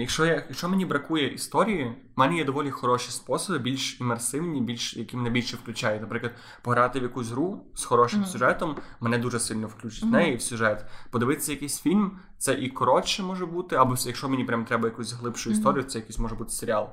[0.00, 1.84] Якщо я, якщо мені бракує історії,
[2.16, 6.02] в мене є доволі хороші способи, більш імерсивні, більш які мене більше включають.
[6.02, 6.32] Наприклад,
[6.62, 8.26] пограти в якусь гру з хорошим mm-hmm.
[8.26, 10.10] сюжетом мене дуже сильно включить mm-hmm.
[10.10, 10.84] неї в сюжет.
[11.10, 15.50] Подивитися якийсь фільм, це і коротше може бути, або якщо мені прям треба якусь глибшу
[15.50, 16.88] історію, це якийсь може бути серіал.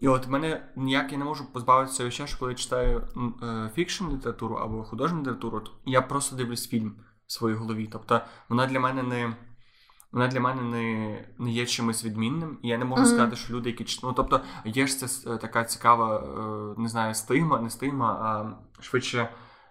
[0.00, 3.08] І от мене ніяк я не можу позбавитися ще, що коли я читаю
[3.42, 6.94] е, fiction літературу або художню літературу, то я просто дивлюсь фільм
[7.26, 7.88] в своїй голові.
[7.92, 9.34] Тобто вона для мене не
[10.12, 12.58] вона для мене не не є чимось відмінним.
[12.62, 13.06] І я не можу mm-hmm.
[13.06, 17.14] сказати, що люди, які ну, тобто, є ж це е, така цікава, е, не знаю,
[17.14, 19.28] стигма, не стигма, а швидше.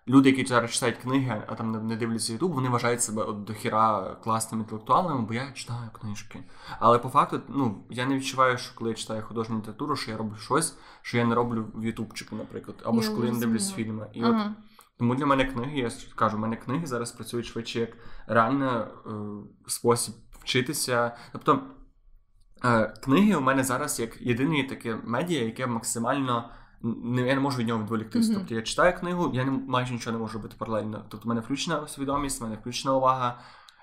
[0.07, 3.53] Люди, які зараз читають книги, а там не дивляться Ютуб, вони вважають себе от до
[3.53, 6.43] хіра класними інтелектуалами, бо я читаю книжки.
[6.79, 10.17] Але по факту, ну я не відчуваю, що коли я читаю художню літературу, що я
[10.17, 13.39] роблю щось, що я не роблю в Ютубчику, наприклад, або я ж коли я не
[13.39, 14.07] дивлюсь фільми.
[14.13, 14.45] І ага.
[14.57, 14.63] от
[14.97, 17.89] тому для мене книги, я кажу, у мене книги зараз працюють швидше як
[18.27, 19.11] реально е,
[19.67, 21.15] спосіб вчитися.
[21.31, 21.61] Тобто
[22.65, 26.49] е, книги у мене зараз як єдине таке медіа, яке максимально
[26.83, 28.31] не, я не можу від нього відволіктися.
[28.31, 28.35] Mm-hmm.
[28.35, 31.05] Тобто я читаю книгу, я не майже нічого не можу робити паралельно.
[31.09, 33.39] Тобто в мене включена свідомість, в мене включена увага.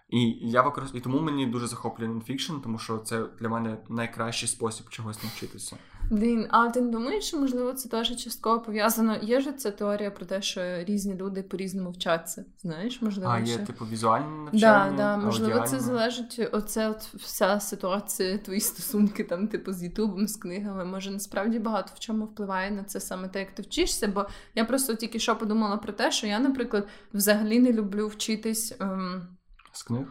[0.08, 4.48] І я використовую, і тому мені дуже захоплює нонфікшн, тому що це для мене найкращий
[4.48, 5.76] спосіб чогось навчитися.
[6.10, 9.16] Дин, а ти не думаєш, що можливо це теж частково пов'язано?
[9.22, 12.44] Є ж ця теорія про те, що різні люди по-різному вчаться.
[12.58, 13.58] Знаєш, можливо, а є ще...
[13.58, 14.90] типу візуальне навчання?
[14.90, 15.78] Да, да, можливо, аудіальне.
[15.78, 16.48] це залежить.
[16.52, 20.84] Оце от вся ситуація, твої стосунки там, типу, з Ютубом, з книгами.
[20.84, 24.08] Може, насправді багато в чому впливає на це саме те, як ти вчишся.
[24.08, 28.74] Бо я просто тільки що подумала про те, що я, наприклад, взагалі не люблю вчитись.
[28.80, 29.28] Ем...
[29.72, 30.06] З книг?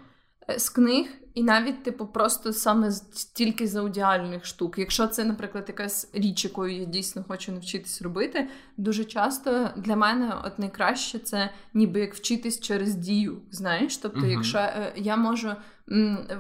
[0.50, 2.92] Е, з книг, і навіть, типу, просто саме
[3.34, 4.78] тільки з аудіальних штук.
[4.78, 10.34] Якщо це, наприклад, якась річ, якою я дійсно хочу навчитись робити, дуже часто для мене
[10.46, 13.38] от найкраще це ніби як вчитись через дію.
[13.52, 13.98] Знаєш?
[13.98, 15.52] Тобто, uh якщо е, я можу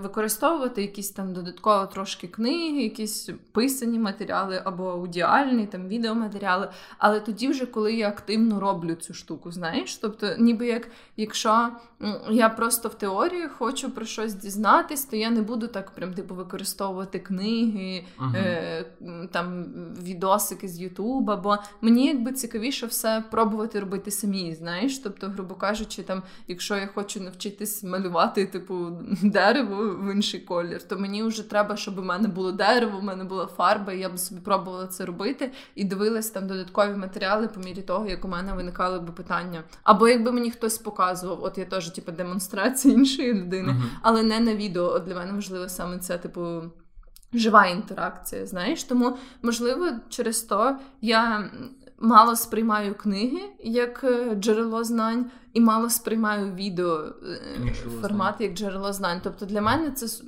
[0.01, 6.69] використовувати якісь там додатково трошки книги, якісь писані матеріали або аудіальні там відеоматеріали.
[6.97, 10.87] Але тоді, вже коли я активно роблю цю штуку, знаєш, тобто, ніби як
[11.17, 11.69] якщо
[12.29, 16.35] я просто в теорії хочу про щось дізнатись, то я не буду так прям типу
[16.35, 18.85] використовувати книги, uh е,
[19.31, 19.65] там
[20.03, 24.99] відосики з Ютуба, бо мені якби цікавіше все пробувати робити самі, знаєш.
[24.99, 28.87] Тобто, грубо кажучи, там, якщо я хочу навчитись малювати, типу
[29.37, 33.23] дерево в інший колір, то мені вже треба, щоб у мене було дерево, у мене
[33.23, 37.59] була фарба, і я б собі пробувала це робити і дивилась там додаткові матеріали по
[37.59, 39.63] мірі того, як у мене виникали б питання.
[39.83, 43.99] Або якби мені хтось показував, от я теж типу, демонстрація іншої людини, uh-huh.
[44.01, 44.83] але не на відео.
[44.83, 46.61] От для мене важливо саме це, типу.
[47.33, 51.49] Жива інтеракція, знаєш, тому можливо через то я
[51.99, 57.13] мало сприймаю книги як е, джерело знань, і мало сприймаю відео
[57.67, 59.21] е, формат як джерело знань.
[59.23, 60.23] Тобто для мене це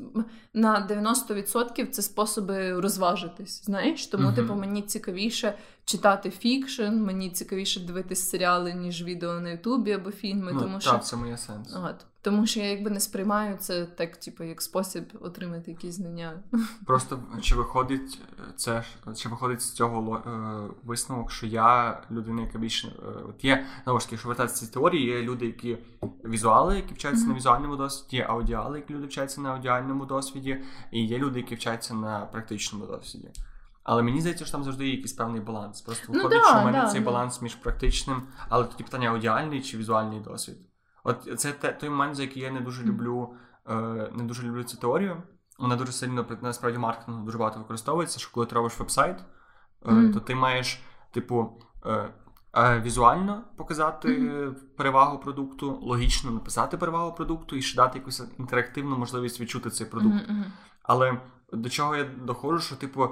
[0.54, 3.66] на 90% це способи розважитись.
[3.66, 5.54] Знаєш, тому uh типу мені цікавіше
[5.86, 10.52] читати фікшн, мені цікавіше дивитись серіали, ніж відео на Ютубі або фільми.
[10.54, 11.76] Ну, тому так, що це моє сенс.
[11.76, 12.06] От.
[12.22, 16.44] Тому що я якби не сприймаю це так, типу, як спосіб отримати якісь знання.
[16.86, 18.22] Просто чи виходить
[18.56, 18.84] це
[19.16, 20.32] чи виходить з цього е,
[20.84, 24.74] висновок, що я людина, яка більше е, от є знову ж таки, що вертатися ці
[24.74, 25.78] теорії, є люди, які
[26.26, 27.30] візуали, які вчаться mm-hmm.
[27.30, 30.62] на візуальному досвіді, є аудіали, які люди вчаться на аудіальному досвіді,
[30.92, 33.30] і є люди, які вчаться на практичному досвіді.
[33.84, 35.82] Але мені здається, що там завжди є якийсь певний баланс.
[35.82, 37.06] Просто ну виходить, ну, да, що в мене да, цей да.
[37.06, 40.58] баланс між практичним, але тоді питання аудіальний чи візуальний досвід.
[41.10, 43.34] От це те, той момент, за який я не дуже люблю,
[43.70, 43.74] е,
[44.16, 45.24] не дуже люблю цю теорію.
[45.60, 49.18] вона дуже сильно насправді маркетингу дуже багато використовується, що коли ти робиш веб-сайт,
[49.86, 50.14] Мгм.
[50.14, 50.82] то ти маєш,
[51.12, 52.10] типу, е,
[52.54, 54.32] е, візуально показати
[54.78, 60.30] перевагу продукту, логічно написати перевагу продукту і ще дати якусь інтерактивну можливість відчути цей продукт.
[60.84, 61.22] Але
[61.54, 63.10] до чого я доходжу, що типу.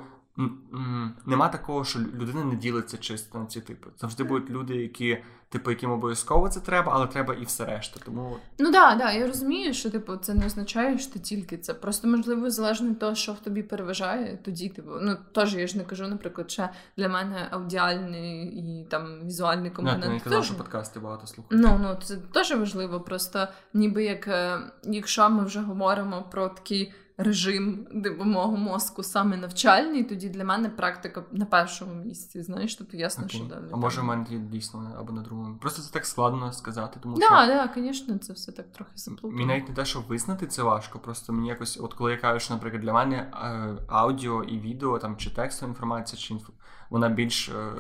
[1.26, 3.88] Нема такого, що людина не ділиться чисто на ці типи.
[3.98, 5.18] Завжди будуть люди, які,
[5.50, 8.00] типу, яким обов'язково це треба, але треба і все решта.
[8.06, 11.74] Тому Ну да, да, я розумію, що типу це не означає, що ти тільки це.
[11.74, 15.78] Просто можливо, залежно від того, що в тобі переважає, тоді типу, ну теж я ж
[15.78, 20.04] не кажу, наприклад, ще для мене аудіальний і там візуальний ну, компонент.
[20.04, 21.64] ти не казав, що подкасти багато слухають.
[21.64, 23.02] Ну, ну це теж важливо.
[23.02, 30.04] Просто ніби як е, якщо ми вже говоримо про такий режим допомоги мозку саме навчальний,
[30.04, 32.42] тоді для мене практика на першому місці.
[32.42, 33.40] Знаєш, тобто ясно, Окей.
[33.40, 33.66] що далі.
[33.72, 35.58] А може в мене дійсно або на другому.
[35.58, 39.02] Просто це так складно сказати, тому Да, що да, звісно, це все так трохи мені
[39.16, 39.46] заплутано.
[39.46, 41.00] навіть не те, що визнати це важко.
[41.00, 45.00] Просто мені якось, от коли я кажу, що, наприклад, для мене е, аудіо і відео,
[45.00, 46.54] там чи текстова інформація, чи інфо,
[46.90, 47.72] вона більш е,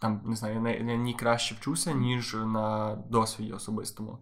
[0.00, 4.18] там не знаю, я не, не ні краще вчуся, ніж на досвіді особистому.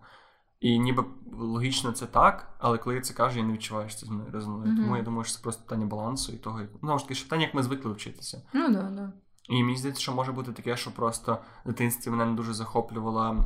[0.61, 4.07] І ніби логічно це так, але коли я це кажу, я не відчуваю, що це
[4.07, 4.73] з мною резонує.
[4.73, 4.83] Мгм.
[4.83, 7.25] Тому я думаю, що це просто питання балансу і того, як ну, ж таки, що
[7.25, 8.43] питання, як ми звикли вчитися.
[8.55, 9.13] Ну да, да.
[9.49, 13.45] І мені здається, що може бути таке, що просто в дитинстві мене не дуже захоплювала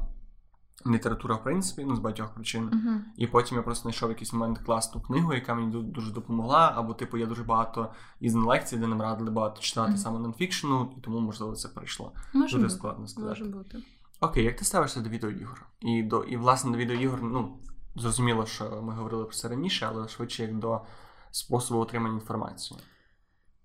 [0.87, 2.65] література, в принципі, ну з багатьох причин.
[2.65, 3.01] Угу.
[3.17, 6.73] І потім я просто знайшов якийсь момент класну книгу, яка мені дуже допомогла.
[6.77, 9.99] Або, типу, я дуже багато із лекцій, де нам радили багато читати Мгм.
[9.99, 12.13] саме нонфікшену, і тому, можливо, це прийшло.
[12.35, 12.71] Може Дуже бути.
[12.71, 13.41] складно сказати.
[13.41, 13.79] Може бути.
[14.23, 15.67] Окей, як ти ставишся до відеоігор?
[15.81, 17.59] І до і власне до відеоігор, ну
[17.97, 20.81] зрозуміло, що ми говорили про це раніше, але швидше як до
[21.31, 22.81] способу отримання інформації.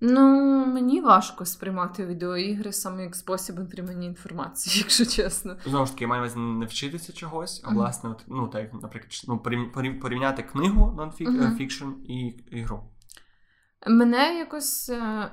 [0.02, 0.22] Ну,
[0.66, 5.58] мені важко сприймати відеоігри саме як спосіб отримання інформації, якщо чесно.
[5.66, 9.12] Знову ж таки, я маю на не вчитися чогось, а власне, от, ну так, наприклад,
[9.28, 12.84] ну, порів- порів- порівняти книгу нонфікшн і ігру.
[13.88, 15.32] Мене якось е,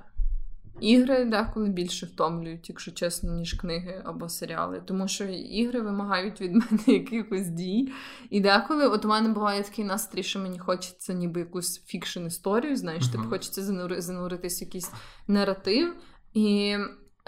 [0.80, 4.82] ігри деколи більше втомлюють, якщо чесно, ніж книги або серіали.
[4.86, 7.92] Тому що ігри вимагають від мене якихось дій.
[8.30, 12.76] І деколи, от у мене буває такий настрій, що мені хочеться ніби якусь фікшн історію,
[12.76, 13.30] знаєш, типу Мгм.
[13.30, 14.92] хочеться занури- зануритись в якийсь
[15.28, 15.94] наратив.
[16.34, 16.76] І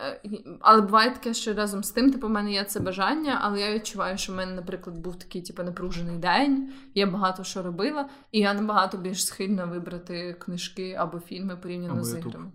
[0.01, 0.20] е,
[0.61, 3.74] Але буває таке, що разом з тим, типу, в мене є це бажання, але я
[3.74, 8.38] відчуваю, що в мене, наприклад, був такий типу, напружений день, я багато що робила, і
[8.40, 12.53] я набагато більш схильна вибрати книжки або фільми порівняно Або з іграми.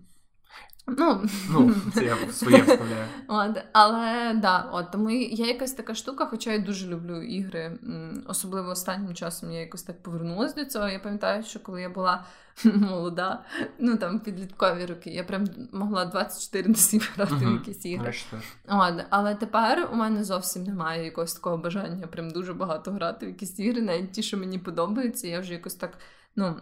[0.86, 3.06] Ну, Ну, це я своє вставляю.
[3.28, 7.78] От, але да, от тому я якась така штука, хоча я дуже люблю ігри.
[8.26, 10.88] Особливо останнім часом я якось так повернулася до цього.
[10.88, 12.24] Я пам'ятаю, що коли я була
[12.64, 13.44] молода,
[13.78, 18.14] ну там підліткові роки, я прям могла 24 на 7 грати в якісь ігри.
[18.68, 23.28] От, але тепер у мене зовсім немає якогось такого бажання прям дуже багато грати в
[23.28, 25.98] якісь ігри, навіть ті, що мені подобаються, я вже якось так
[26.36, 26.56] ну,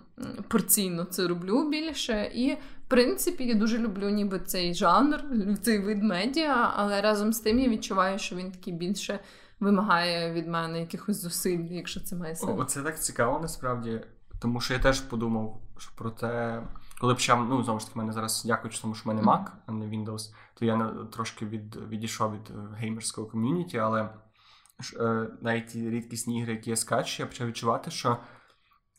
[0.48, 2.30] порційно це роблю більше.
[2.34, 2.56] І,
[2.90, 5.24] принципі, я дуже люблю ніби цей жанр,
[5.62, 9.20] цей вид медіа, але разом з тим я відчуваю, що він такий більше
[9.60, 12.60] вимагає від мене якихось зусиль, якщо це має О, сенс.
[12.60, 14.00] Оце так цікаво насправді,
[14.40, 16.62] тому що я теж подумав що про те,
[17.00, 19.46] коли почав, ну знову ж таки, в мене зараз дякуючи тому, що в мене Mac,
[19.66, 24.10] а не Windows, то я трошки від, відійшов від е, геймерського ком'юніті, але
[24.80, 28.16] ж, е, навіть ті рідкісні ігри, які я скачу, я почав відчувати, що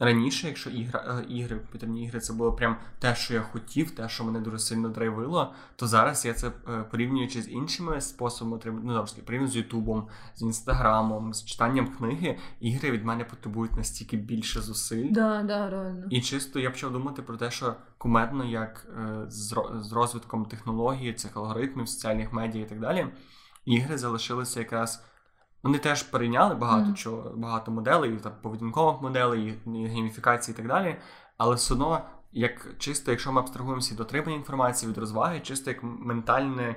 [0.01, 4.09] раніше, якщо ігра, е, ігри, комп'ютерні ігри, це було прям те, що я хотів, те,
[4.09, 8.83] що мене дуже сильно драйвило, то зараз я це е, порівнюючи з іншими способами отримання,
[8.85, 14.61] ну ж з Ютубом, з Інстаграмом, з читанням книги, ігри від мене потребують настільки більше
[14.61, 15.11] зусиль.
[15.11, 16.07] Да, да, реально.
[16.09, 21.13] І чисто я почав думати про те, що кумедно, як е, з, з розвитком технологій,
[21.13, 23.07] цих алгоритмів, соціальних медіа і так далі,
[23.65, 25.03] ігри залишилися якраз.
[25.63, 26.95] Вони теж перейняли багато Мгм.
[26.95, 30.95] чого, багато моделей, там, поведінкових моделей, і- гейміфікації і так далі.
[31.37, 32.01] Але все одно,
[32.31, 36.75] як чисто, якщо ми абстрагуємося від отримання інформації, від розваги, чисто як ментальний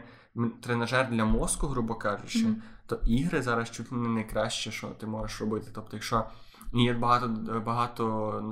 [0.63, 2.63] тренажер для мозку, грубо кажучи, Мгм.
[2.87, 5.71] то ігри зараз чуть не найкраще, що ти можеш робити.
[5.75, 6.25] Тобто, якщо
[6.73, 7.29] є багато
[7.67, 8.43] багато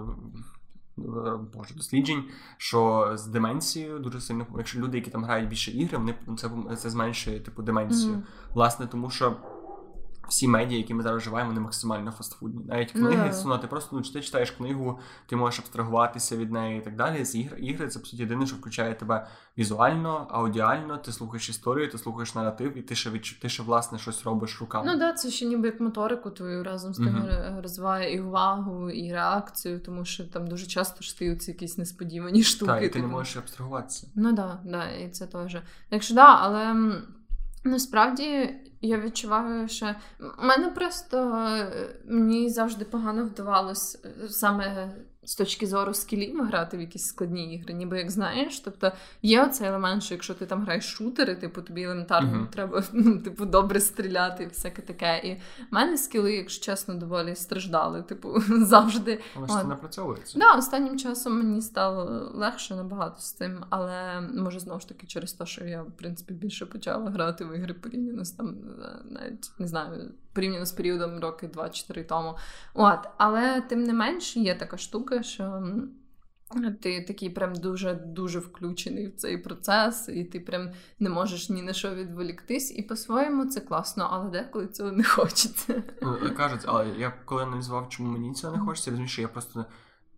[1.55, 2.25] боже, досліджень,
[2.57, 6.91] що з деменцією дуже сильно, якщо люди, які там грають більше ігри, вони це, це
[6.91, 8.13] зменшує типу деменцію.
[8.13, 8.23] Мгм.
[8.55, 9.37] Власне, тому що.
[10.29, 12.65] Всі медіа, які ми зараз живаємо, вони максимально фастфудні.
[12.65, 13.43] Навіть Ну, книги, да.
[13.49, 16.97] ну, ти просто ну, чи ти читаєш книгу, ти можеш абстрагуватися від неї і так
[16.97, 17.25] далі.
[17.25, 19.27] З ігр, ігри це по суті єдине, що включає тебе
[19.59, 23.99] візуально, аудіально, ти слухаєш історію, ти слухаєш наратив, і ти ще відчу, ти ще власне
[23.99, 24.93] щось робиш руками.
[24.93, 28.91] Ну да, це ще ніби як моторику твою разом з тим ре- розвиває і увагу,
[28.91, 32.73] і реакцію, тому що там дуже часто ж стаються якісь несподівані штуки.
[32.73, 33.17] Так, і ти не типу.
[33.17, 34.07] можеш абстрагуватися.
[34.15, 35.57] Ну да, да, і це теж.
[35.89, 36.75] Так да, але
[37.65, 39.95] насправді я відчуваю, що
[40.39, 44.91] мене просто е, мені завжди погано вдавалось е, саме
[45.25, 48.61] з точки зору скілів грати в якісь складні ігри, ніби як знаєш.
[48.61, 48.93] Тобто
[49.23, 52.47] є оцей елемент, що якщо ти там граєш шутери, типу тобі елементарно uh-huh.
[52.47, 55.19] треба ну, типу, добре стріляти і всяке таке.
[55.25, 58.03] І в мене скіли, якщо чесно, доволі страждали.
[58.03, 59.21] Типу, завжди.
[59.37, 60.39] Але ж це напрацьовується.
[60.39, 65.33] Да, останнім часом мені стало легше набагато з цим, але може знову ж таки через
[65.33, 68.57] те, що я в принципі більше почала грати в ігри порівняно з там
[69.11, 70.11] навіть не знаю.
[70.33, 72.37] Порівняно з періодом роки 2-4 тому.
[72.75, 75.63] От, Але тим не менш є така штука, що
[76.81, 81.73] ти такий прям дуже-дуже включений в цей процес, і ти прям не можеш ні на
[81.73, 82.79] що відволіктись.
[82.79, 85.83] І по-своєму це класно, але деколи цього не хочеться.
[86.03, 89.29] Ну, Кажуть, але я коли аналізував, чому мені цього не хочеться, я розумію, що я
[89.29, 89.65] просто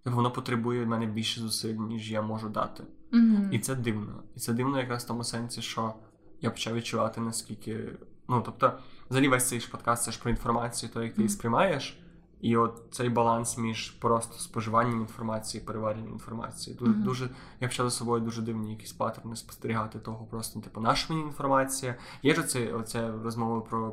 [0.05, 2.85] воно потребує в мене більше зусиль, ніж я можу дати.
[3.13, 3.51] Mm-hmm.
[3.51, 4.23] І це дивно.
[4.37, 5.95] І це дивно якраз в тому сенсі, що
[6.41, 7.99] я почав відчувати, наскільки.
[8.29, 8.73] Ну, тобто,
[9.11, 12.01] взагалі весь цей подкаст це ж про інформацію, то як ти її сприймаєш.
[12.41, 16.77] І от цей баланс між просто споживанням інформації і переваренням інформації.
[16.77, 17.03] Дуже, mm-hmm.
[17.03, 17.31] дуже
[17.61, 21.95] я почав за собою дуже дивні якісь паттерни спостерігати того, просто типу, наша мені інформація.
[22.23, 23.93] Є ж оце, оце розмова про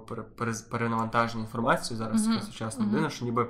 [0.70, 2.42] перенавантаження інформації зараз mm-hmm.
[2.42, 3.50] сучасна людина, що ніби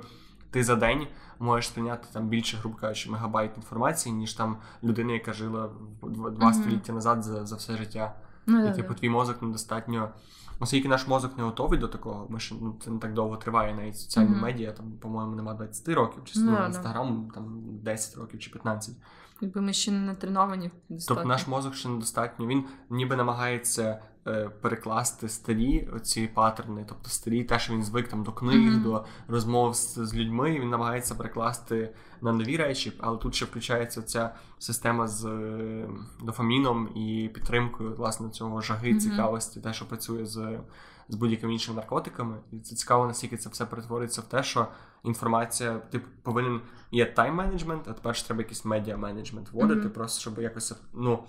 [0.50, 1.06] ти за день
[1.38, 5.70] можеш сприйняти там більше, грубо кажучи, мегабайт інформації, ніж там людина, яка жила
[6.02, 6.54] два mm-hmm.
[6.54, 8.14] століття назад за за все життя.
[8.46, 10.10] Ну, і типу, твій мозок недостатньо.
[10.62, 13.74] Оскільки наш мозок не готовий до такого, ми ж ну, це не так довго триває,
[13.74, 14.42] навіть соціальні mm-hmm.
[14.42, 18.94] медіа, там, по-моєму, нема 20 років, чи ну, інстаграм там 10 років чи 15.
[19.42, 20.70] Якби ми ще не треновані.
[21.08, 22.46] Тобто наш мозок ще недостатньо.
[22.46, 28.22] Він ніби намагається е, перекласти старі ці паттерни, тобто старі, те, що він звик там
[28.22, 28.82] до книг, mm-hmm.
[28.82, 30.60] до розмов з, з людьми.
[30.60, 35.88] Він намагається перекласти на нові речі, але тут ще включається ця система з е,
[36.22, 38.98] дофаміном і підтримкою власне цього жаги, mm-hmm.
[39.00, 40.58] цікавості, те, що працює з
[41.08, 42.36] з будь-якими іншими наркотиками.
[42.52, 44.68] І це цікаво, наскільки це все перетворюється в те, що
[45.04, 49.92] інформація, ти повинен є тайм-менеджмент, а тепер ж треба якийсь медіа-менеджмент вводити, mm-hmm.
[49.92, 51.24] просто щоб якось ну,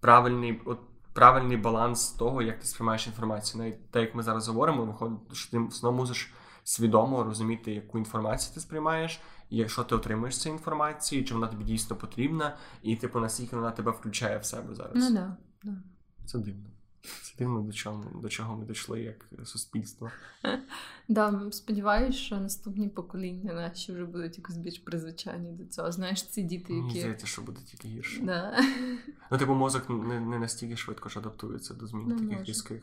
[0.00, 0.78] правильний от,
[1.12, 3.62] правильний баланс того, як ти сприймаєш інформацію.
[3.62, 6.32] Навіть те, як ми зараз говоримо, виходить, що ти знову мусиш
[6.64, 11.64] свідомо розуміти, яку інформацію ти сприймаєш, і якщо ти отримуєш цю інформацію, чи вона тобі
[11.64, 14.92] дійсно потрібна, і типу наскільки вона тебе включає в себе зараз.
[14.94, 15.72] Ну да, да.
[16.26, 16.70] Це дивно.
[17.02, 20.10] Це дивно, до чого до чого ми дійшли як суспільство.
[21.08, 25.92] Да, сподіваюся, що наступні покоління наші вже будуть якось більш призвичайні до цього.
[25.92, 26.82] Знаєш, ці діти, які.
[26.82, 28.22] Мені здається, що буде тільки гірше.
[28.22, 28.64] Да.
[29.30, 32.44] Ну, типу, мозок не не настільки швидко ж адаптується до змін ну, таких може.
[32.44, 32.82] різких.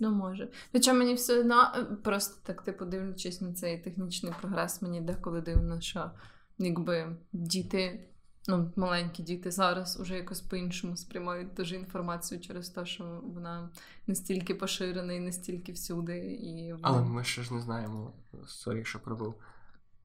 [0.00, 0.48] Ну, може.
[0.72, 5.40] Хоча мені все одно е, просто так, типу, дивлячись на цей технічний прогрес, мені деколи
[5.40, 6.10] дивно, що
[6.58, 8.08] якби діти
[8.48, 13.70] ну, маленькі діти зараз уже якось по-іншому сприймають дуже інформацію через те, що вона
[14.06, 16.18] настільки поширена і настільки всюди.
[16.18, 16.88] І вона...
[16.88, 18.12] Але ми ще ж не знаємо,
[18.46, 19.34] sorry, що перебив.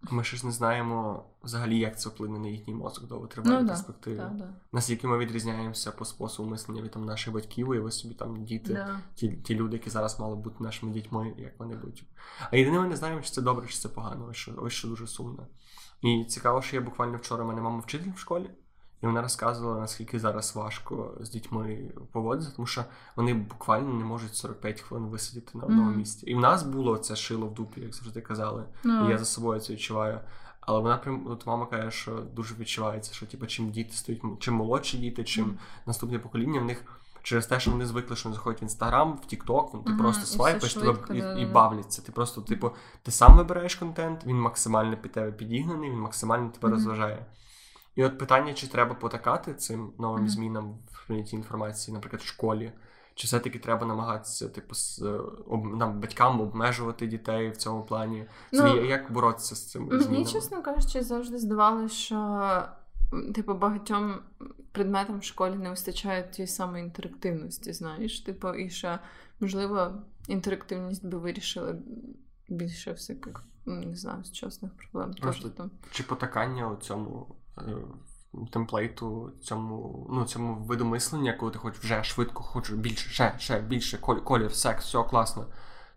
[0.10, 3.68] Ми ще ж не знаємо взагалі, як це вплине на їхній мозок в довготривалій ну,
[3.68, 4.16] перспективі.
[4.16, 4.54] Да, да.
[4.72, 8.74] Наскільки ми відрізняємося по способу мислення від там, наших батьків, і ви собі там діти,
[8.74, 9.00] да.
[9.16, 12.04] ті ті люди, які зараз мали бути нашими дітьми, як вони будуть.
[12.52, 14.88] А єдине, ми не знаємо, чи це добре, чи це погано, ось що, ось що
[14.88, 15.48] дуже сумно.
[16.02, 18.49] І цікаво, що я буквально вчора мене мама вчитель в школі,
[19.04, 22.86] і вона розказувала, наскільки зараз важко з дітьми поводитися, тому що
[23.16, 25.95] вони буквально не можуть 45 хвилин висидіти на одному mm.
[25.95, 26.26] місці.
[26.26, 28.64] І в нас було це шило в дупі, як завжди казали.
[28.84, 29.08] Mm.
[29.08, 30.20] І я за собою це відчуваю.
[30.62, 34.54] Але вона прям от мама каже, що дуже відчувається, що типу, чим діти стають, чим
[34.54, 35.58] молодші діти, чим mm.
[35.86, 37.01] наступне покоління в них.
[37.24, 39.97] Через те, що вони звикли, що вони заходять в інстаграм, в Тікток, ну, ти mm-hmm.
[39.97, 40.97] просто свайпиш тебе
[41.38, 42.01] і, і бавляться.
[42.01, 42.72] Ти просто, типу,
[43.03, 46.72] ти сам вибираєш контент, він максимально під тебе підігнаний, він максимально тебе mm-hmm.
[46.72, 47.26] розважає.
[47.95, 52.72] І от питання, чи треба потакати цим новим змінам в прийнятті інформації, наприклад, в школі,
[53.15, 55.01] чи все-таки треба намагатися, типу, з
[55.47, 58.26] об, нам, батькам обмежувати дітей в цьому плані?
[58.51, 59.86] Ну, Як боротися з цим?
[59.86, 60.26] Мені, змінами?
[60.26, 62.15] чесно кажучи, завжди здавалося, що
[63.36, 64.20] типу, багатьом
[64.72, 68.99] предметам в школі не вистачає тієї самої інтерактивності, знаєш, типу, і ще,
[69.39, 69.93] можливо,
[70.28, 71.76] інтерактивність би вирішила
[72.49, 75.14] більше всяких, не знаю, сучасних проблем.
[75.14, 75.72] Просто, там.
[75.91, 77.76] Чи потакання у цьому е,
[78.51, 83.62] темплейту, цьому ну, цьому виду мислення, коли ти хочеш вже швидко, хочеш більше, ще, ще
[83.62, 85.47] більше, колір, секс, все класно.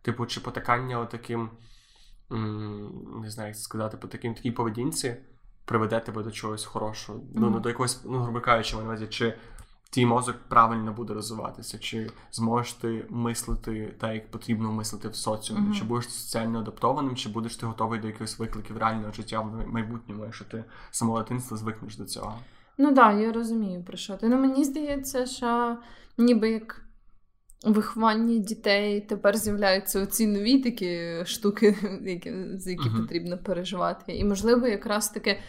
[0.02, 1.50] Типу, чи потакання таким,
[3.20, 5.16] не знаю, як сказати, по таким такій поведінці
[5.64, 7.18] приведе тебе до чогось хорошого.
[7.18, 7.32] Mm-hmm.
[7.34, 9.34] Ну, до якогось, ну, грубо кажучи, увазі, чи
[9.90, 15.68] твій мозок правильно буде розвиватися, чи зможеш ти мислити так, як потрібно мислити в соціумі,
[15.68, 15.78] mm-hmm.
[15.78, 20.24] чи будеш соціально адаптованим, чи будеш ти готовий до якихось викликів реального життя в майбутньому,
[20.24, 22.38] якщо ти самого дитинства звикнеш до цього.
[22.78, 24.28] Ну так, да, я розумію про що ти.
[24.28, 25.76] Ну мені здається, що
[26.18, 26.83] ніби як
[27.62, 33.00] вихованні дітей тепер з'являються оці нові такі штуки, які, за які uh-huh.
[33.00, 34.12] потрібно переживати.
[34.12, 35.40] І, можливо, якраз таки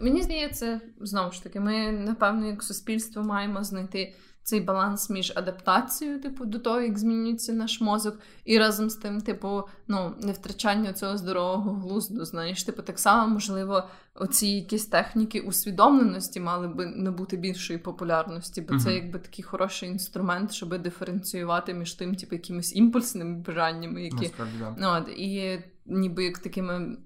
[0.00, 6.20] мені здається, знову ж таки, ми напевно, як суспільство маємо знайти цей баланс між адаптацією,
[6.20, 10.92] типу, до того, як змінюється наш мозок, і разом з тим, типу, ну, не втрачання
[10.92, 12.24] цього здорового глузду.
[12.24, 13.84] Знаєш, типу, так само, можливо,
[14.14, 18.80] оці якісь техніки усвідомленості мали би набути більшої популярності, бо uh-huh.
[18.80, 24.54] це якби такий хороший інструмент, щоб диференціювати між тим, типу, якимись імпульсними бажаннями, які Насправді,
[24.58, 24.76] да.
[24.78, 26.96] ну, от, і ніби як такими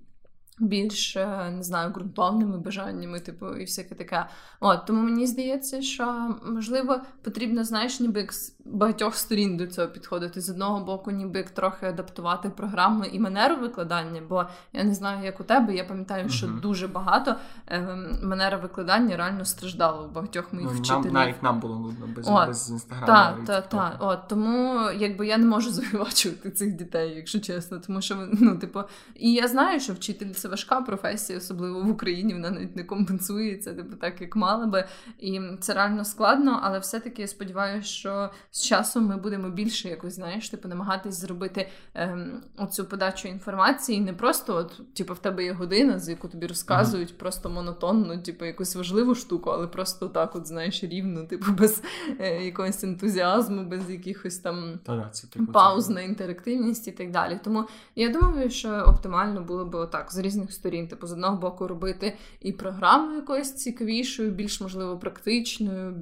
[0.59, 1.17] більш
[1.51, 4.27] не знаю, ґрунтовними бажаннями, типу, і всяке таке.
[4.61, 8.29] От тому мені здається, що можливо потрібно, знаєш, ніби
[8.65, 10.41] багатьох сторін до цього підходити.
[10.41, 15.25] З одного боку, ніби як трохи адаптувати програму і манеру викладання, бо я не знаю,
[15.25, 15.75] як у тебе.
[15.75, 16.61] Я пам'ятаю, що uh-huh.
[16.61, 17.37] дуже багато
[17.69, 21.05] е, манера викладання реально страждало у багатьох моїх ну, вчителів.
[21.05, 23.07] Нам, навіть нам було нудно без От, без інстаграму.
[23.07, 23.97] Так, так, так.
[24.01, 28.81] От тому якби я не можу звинувачувати цих дітей, якщо чесно, тому що ну, типу,
[29.15, 32.35] і я знаю, що вчитель це важка професія, особливо в Україні.
[32.35, 34.85] Вона навіть не компенсується, типу так як мала би.
[35.19, 40.15] І це реально складно, але все-таки я сподіваюся, що з часом ми будемо більше якось,
[40.15, 44.01] знаєш, типу, намагатись зробити ем, оцю подачу інформації.
[44.01, 47.19] Не просто от, типу, в тебе є година, з яку тобі розказують, uh-huh.
[47.19, 51.83] просто монотонно, типу, якусь важливу штуку, але просто так, от знаєш, рівно, типу, без
[52.21, 57.41] е, якогось ентузіазму, без якихось там Та-да, це, типу, пауз на інтерактивність і так далі.
[57.45, 57.65] Тому
[57.97, 60.89] я думаю, що оптимально було би отак з різних сторін сторін.
[60.89, 65.95] Типу, з одного боку, робити і програму якоюсь цікавішою, більш можливо практичною,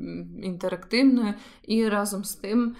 [0.42, 1.34] інтерактивною,
[1.66, 2.76] і разом з тим,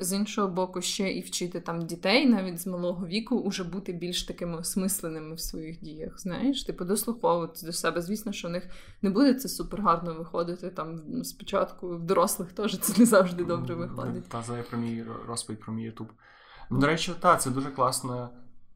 [0.00, 4.22] з іншого боку, ще і вчити там дітей навіть з малого віку уже бути більш
[4.22, 6.20] такими осмисленими в своїх діях.
[6.20, 8.02] Знаєш, типу дослуховувати до себе.
[8.02, 8.64] Звісно, що у них
[9.02, 10.70] не буде це супер гарно виходити.
[10.70, 14.28] Там спочатку в дорослих теж це не завжди добре виходить.
[14.28, 16.12] Та за про мій розповідь про мій ютуб.
[16.70, 18.30] До речі, так, це дуже класно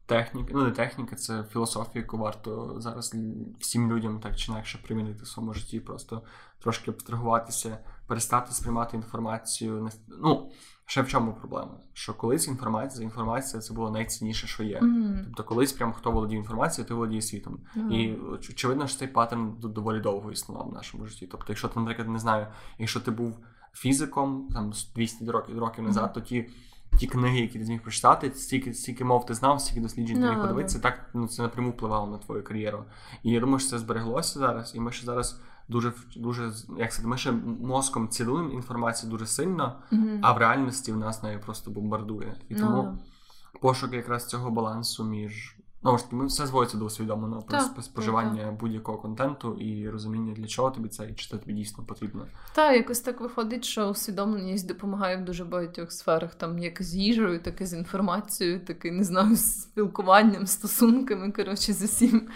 [0.07, 3.15] техніка, ну не техніка, це філософія, яку варто зараз
[3.59, 6.21] всім людям так чи інакше примінити в своєму житті, просто
[6.59, 7.77] трошки абстрагуватися,
[8.07, 9.89] перестати сприймати інформацію.
[10.21, 10.51] Ну,
[10.85, 11.79] ще в чому проблема?
[11.93, 14.79] Що колись інформація, інформація це було найцінніше, що є.
[14.79, 15.23] Mm-hmm.
[15.25, 17.59] Тобто, колись прям хто володіє інформацією, ти володіє світом.
[17.75, 17.91] Mm-hmm.
[17.91, 18.15] І
[18.49, 21.27] очевидно, що цей паттерн доволі довго існував в нашому житті.
[21.31, 22.47] Тобто, якщо ти, наприклад, не знаю,
[22.79, 23.37] якщо ти був
[23.73, 26.49] фізиком там 200 років років назад, то ті
[26.97, 30.41] ті книги, які ти зміг прочитати, стільки стільки мов ти знав, стільки досліджень ти міг
[30.41, 32.83] подивитися, так ну це напряму впливало на твою кар'єру.
[33.23, 35.41] І я думаю, що це збереглося зараз, і ми ще зараз.
[35.69, 40.19] Дуже дуже як сказати, ми ще мозком цілуємо інформацію дуже сильно, mm-hmm.
[40.21, 42.35] а в реальності в нас нею просто бомбардує.
[42.49, 42.97] І тому no.
[43.61, 45.56] пошук якраз цього балансу між
[45.87, 50.33] Знову ж таки, ми все зводиться до усвідомленого так, споживання так, будь-якого контенту і розуміння,
[50.33, 52.25] для чого тобі це і чи це тобі дійсно потрібно.
[52.55, 57.39] Так, якось так виходить, що усвідомленість допомагає в дуже багатьох сферах, там як з їжею,
[57.39, 61.31] так і з інформацією, так і не знаю, з спілкуванням, стосунками.
[61.31, 62.27] Коротше, з усім.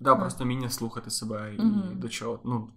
[0.00, 1.82] Да, просто вміння слухати себе і угу.
[1.94, 2.40] до чого.
[2.44, 2.68] Ну,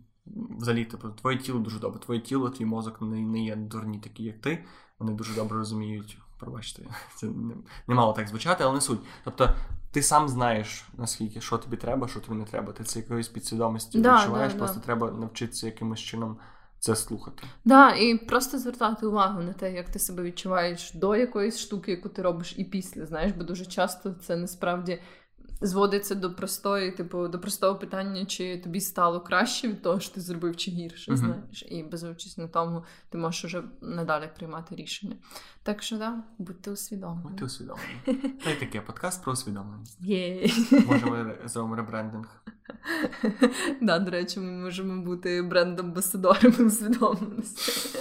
[0.59, 1.99] взагалі, типу, твоє тіло дуже добре.
[1.99, 4.65] Твоє тіло, твій мозок не, не є дурні такі, як ти.
[4.99, 6.17] Вони дуже добре розуміють.
[6.39, 6.83] Пробачте,
[7.15, 7.53] це не,
[7.87, 8.99] не мало так звучати, але не суть.
[9.23, 9.53] Тобто
[9.91, 12.73] ти сам знаєш, наскільки що тобі треба, що тобі не треба.
[12.73, 14.85] Ти це якоюсь підсвідомістю да, відчуваєш, да, просто да.
[14.85, 16.37] треба навчитися якимось чином
[16.79, 17.41] це слухати.
[17.41, 21.91] Так, да, і просто звертати увагу на те, як ти себе відчуваєш до якоїсь штуки,
[21.91, 23.05] яку ти робиш, і після.
[23.05, 25.01] Знаєш, бо дуже часто це насправді
[25.61, 30.21] зводиться до простої, типу, до простого питання, чи тобі стало краще від того, що ти
[30.21, 31.17] зробив, чи гірше, uh-huh.
[31.17, 35.15] знаєш, і базуючись на тому, ти можеш вже надалі приймати рішення.
[35.63, 37.29] Так що да, будьте усвідомлені.
[37.29, 37.99] Будьте усвідомлені.
[38.43, 40.01] Та й таке подкаст про усвідомленість.
[40.01, 40.49] Є.
[40.87, 42.27] Може, ми зробимо ребрендинг.
[43.81, 47.99] Да, до речі, ми можемо бути бренд-амбасадорами усвідомленості.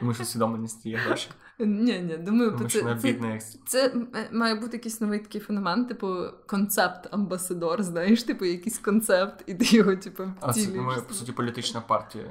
[0.00, 1.28] Тому що усвідомленість є гроші.
[1.58, 3.94] Ні, ні, думаю, Тому це, це, це, це
[4.32, 6.16] має бути якийсь новий такий феномен, типу
[6.46, 11.32] концепт амбасадор, знаєш, типу якийсь концепт, і ти його, типу, А це, думаю, по суті,
[11.32, 12.24] політична партія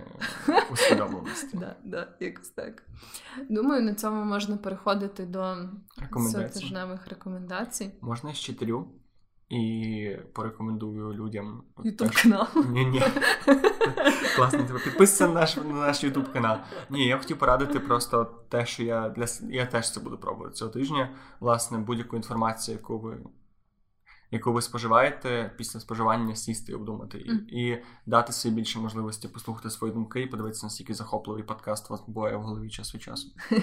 [0.72, 1.58] усвідомленості.
[1.58, 2.84] Да, да, якось так.
[3.49, 5.56] Думаю, на цьому можна переходити до
[6.53, 7.91] тижневих рекомендацій.
[8.01, 8.88] Можна з чотирю?
[9.50, 12.48] І порекомендую людям Ютуб канал.
[12.70, 13.02] Ні, ні.
[14.36, 16.58] Класно, тебе підписуйся на наш на наш Ютуб канал.
[16.89, 20.72] Ні, я хотів порадити просто те, що я для я теж це буду пробувати цього
[20.72, 21.10] тижня.
[21.39, 23.18] Власне, будь-яку інформацію, яку ви
[24.32, 27.48] яку ви споживаєте, після споживання сісти і обдумати mm.
[27.48, 31.93] і, і дати собі більше можливості послухати свої думки і подивитися, наскільки захопливий подкаст у
[31.93, 33.28] вас буває в голові час від часу.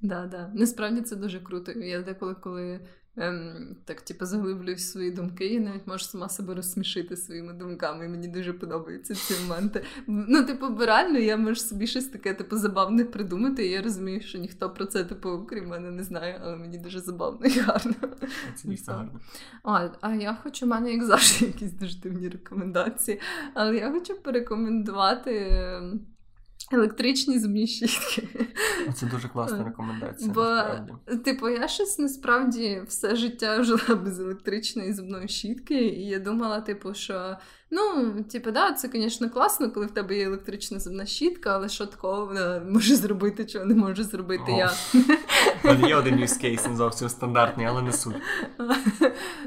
[0.00, 0.50] Да, да.
[0.54, 1.72] Насправді це дуже круто.
[1.72, 2.80] Я деколи, коли
[3.16, 8.04] ем, так, типу, заглиблююсь в свої думки, і навіть можу сама себе розсмішити своїми думками.
[8.04, 9.84] І мені дуже подобаються ці моменти.
[10.06, 13.66] Ну, типу, реально, я можу собі щось таке, типу, забавне придумати.
[13.66, 17.00] І я розумію, що ніхто про це, типу, крім мене, не знає, але мені дуже
[17.00, 17.94] забавно і гарно.
[18.54, 19.20] Це дійсно гарно.
[19.62, 23.20] А, а я хочу, в мене, як завжди, якісь дуже дивні рекомендації.
[23.54, 25.60] Але я хочу порекомендувати.
[26.72, 28.28] Електричні зубні щітки.
[28.94, 30.32] Це дуже класна рекомендація.
[30.32, 30.92] Бо, насправді.
[31.24, 36.94] типу, я щось насправді все життя жила без електричної зубної щітки, і я думала, типу,
[36.94, 37.36] що
[37.70, 41.86] ну, типу, да, це, звісно, класно, коли в тебе є електрична зубна щітка, але що
[41.86, 44.58] такого вона може зробити, чого не може зробити О.
[44.58, 44.70] я.
[45.88, 48.16] Є один use case, не зовсім стандартний, але не суть.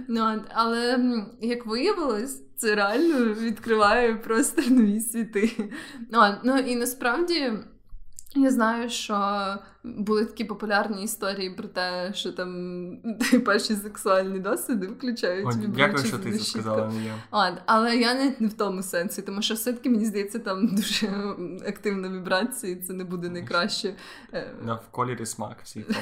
[0.08, 1.00] Ну, але
[1.42, 5.72] як виявилось, це реально відкриває просто нові світи.
[6.12, 7.54] Ну, ну і насправді.
[8.36, 9.16] Я знаю, що
[9.98, 12.98] були такі популярні історії про те, що там
[13.46, 16.92] перші сексуальні досвіди включають О, Дякую, що ти це сказала.
[17.32, 21.08] От, але я не в тому сенсі, тому що все-таки мені здається, там дуже
[21.68, 23.94] активна вібрація, і це не буде найкраще.
[24.34, 25.86] Е, На в кольорі смак всі.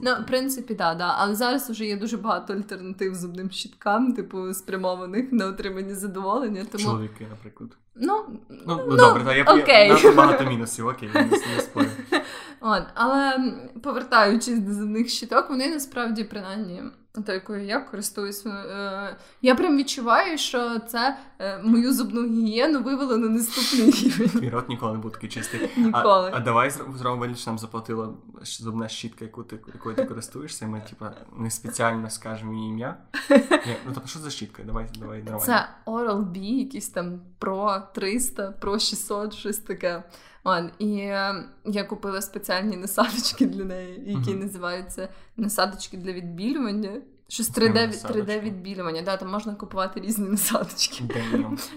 [0.00, 1.14] Ну, в принципі, да, да.
[1.18, 6.64] Але зараз вже є дуже багато альтернатив зубним щіткам, типу, спрямованих на отримання задоволення.
[6.72, 7.70] Тому Чоловіки, наприклад.
[7.94, 8.24] ну,
[8.66, 9.88] Ну, ну, добре, та я окей.
[9.88, 11.86] я, я багато мінусів, окей, я не спорю.
[12.60, 13.52] От, але
[13.82, 16.82] повертаючись до зубних щиток, вони насправді принаймні.
[17.26, 23.16] Та якою я користуюсь, е, я прям відчуваю, що це е, мою зубну гігієну вивело
[23.16, 24.28] на наступний рівень.
[24.28, 25.70] Твій рот ніколи не був такий чистий.
[25.76, 26.30] Ніколи.
[26.34, 30.04] А, а давай зро- зробимо вигляд, що нам заплатила зубна щітка, яку ти, якою ти
[30.04, 32.96] користуєшся, і ми, типа, не спеціально скажемо її ім'я.
[33.30, 34.62] Ні, ну тобто, що за щітка?
[34.62, 35.44] Давай, давай, нормально.
[35.46, 40.02] Це Oral-B, якийсь там Pro 300, Pro 600, щось таке.
[40.48, 44.40] От, і е, я купила спеціальні насадочки для неї, які Мгм.
[44.40, 47.00] називаються насадочки для відбілювання.
[47.28, 48.32] Щось Прямо 3D, насадочки.
[48.32, 49.02] 3D відбілювання.
[49.02, 51.04] Да, там можна купувати різні насадочки.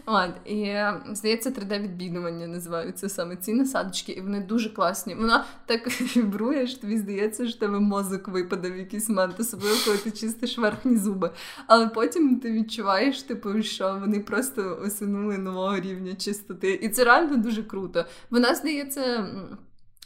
[0.06, 0.78] От, і
[1.12, 5.16] здається, 3D відбілювання називаються саме ці насадочки, і вони дуже класні.
[5.16, 5.88] Вона так
[6.18, 10.58] вібрує, що тобі здається, що тебе мозок випаде в якийсь момент, особливо коли ти чистиш
[10.58, 11.32] верхні зуби.
[11.68, 16.74] Але потім ти відчуваєш, типу, що вони просто осягнули нового рівня чистоти.
[16.74, 18.06] І це реально дуже круто.
[18.30, 19.28] Вона здається.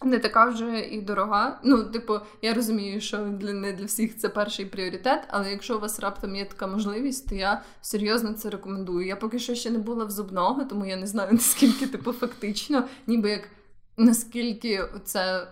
[0.03, 1.59] Не така вже і дорога.
[1.63, 5.79] Ну, типу, я розумію, що для не для всіх це перший пріоритет, але якщо у
[5.79, 9.07] вас раптом є така можливість, то я серйозно це рекомендую.
[9.07, 12.83] Я поки що ще не була в зубного, тому я не знаю наскільки типу фактично,
[13.07, 13.49] ніби як
[13.97, 15.47] наскільки це.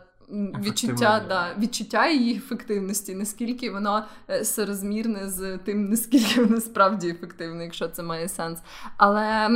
[0.63, 7.63] Відчуття, да, відчуття її ефективності, наскільки воно е, соразмірне з тим, наскільки воно справді ефективне,
[7.63, 8.59] якщо це має сенс.
[8.97, 9.49] Але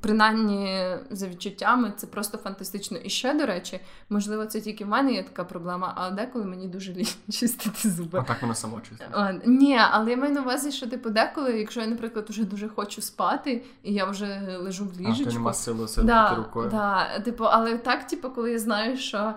[0.00, 2.98] принаймні за відчуттями це просто фантастично.
[2.98, 6.68] І ще, до речі, можливо, це тільки в мене є така проблема, а деколи мені
[6.68, 8.18] дуже лінь чистити зуби.
[8.18, 9.40] А так воно само чисте.
[9.46, 13.02] Ні, але я маю на увазі, що типу деколи, якщо я, наприклад, вже дуже хочу
[13.02, 15.24] спати, і я вже лежу в А, ліжечку.
[15.30, 16.70] ти нема сили Да, рукою.
[16.70, 19.34] да, типу, але так, типу, коли я знаю, що е,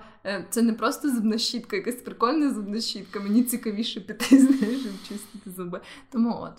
[0.49, 5.51] це не просто зубна щітка, якась прикольна зубна щітка, мені цікавіше піти з нею, чистити
[5.51, 5.81] зуби.
[6.11, 6.53] Тому от.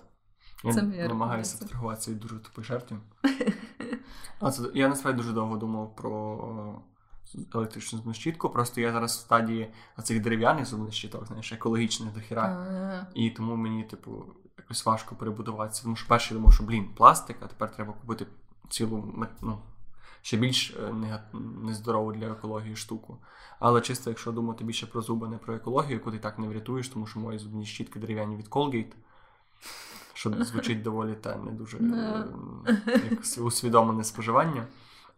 [0.63, 2.65] Я Це моя намагаюся абстрагуватися від дуже тупих
[4.51, 6.81] це, я насправді дуже довго думав про
[7.53, 13.07] електричну зубну щітку, просто я зараз в стадії оцих дерев'яних зубних щиток, знаєш, екологічних дохіра.
[13.13, 14.25] І тому мені, типу,
[14.57, 15.83] якось важко перебудуватися.
[15.83, 18.25] Тому що перше я думав, що блін, пластик, а тепер треба купити
[18.69, 19.59] цілу ну,
[20.21, 20.93] ще більш е,
[21.63, 23.17] нездорову для екології штуку.
[23.59, 26.89] Але чисто, якщо думати більше про зуби, не про екологію, яку ти так не врятуєш,
[26.89, 28.91] тому що мої зубні щітки дерев'яні від Colgate,
[30.13, 34.67] що звучить доволі та не дуже е, усвідомлене споживання.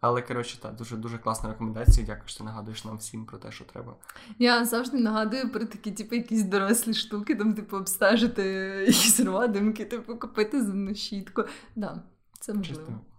[0.00, 2.06] Але коротше, так, дуже дуже класна рекомендація.
[2.06, 3.94] Дякую, що ти нагадуєш нам всім про те, що треба.
[4.38, 8.42] Я завжди нагадую про такі, типу, якісь дорослі штуки, там, типу, обстежити
[8.86, 11.44] якісь родимки, типу, купити зубну щітку.
[11.76, 12.02] Да,
[12.40, 12.86] це можливо.
[12.86, 13.13] ти-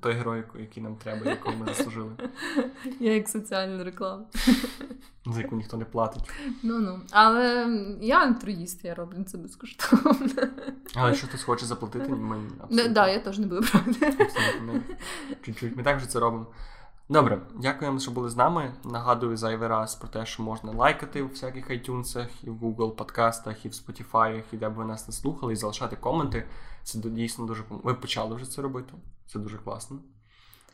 [0.00, 2.10] той герой, який нам треба, якого ми заслужили,
[3.00, 4.24] Я як соціальна реклама.
[5.26, 6.30] за яку ніхто не платить.
[6.62, 7.00] Ну ну.
[7.10, 7.66] Але
[8.00, 10.26] я альтруїст, я роблю це безкоштовно.
[10.94, 13.66] Але якщо хтось хоче заплатити, ми Не, абсолютно, да, я теж не буду
[14.66, 14.80] не.
[15.42, 15.76] чуть-чуть.
[15.76, 16.46] Ми також це робимо.
[17.08, 18.74] Добре, дякуємо, що були з нами.
[18.84, 23.64] Нагадую зайвий раз про те, що можна лайкати у всяких iTunes, і в Google подкастах,
[23.66, 26.46] і в Spotify, і де б ви нас не слухали, і залишати коменти.
[26.82, 28.94] Це дійсно дуже Ви почали вже це робити.
[29.26, 29.98] Це дуже класно.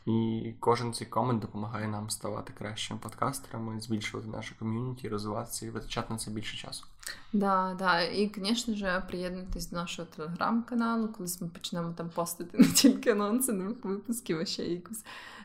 [0.07, 6.13] І кожен цей комент допомагає нам ставати кращими подкастерами, збільшувати наше ком'юніті, розвиватися і витрачати
[6.13, 6.85] на це більше часу.
[7.33, 8.01] Да, да.
[8.01, 13.53] І, звісно ж, приєднуйтесь до нашого телеграм-каналу, колись ми почнемо там постити не тільки анонси
[13.53, 15.03] нових випусків, а ще якусь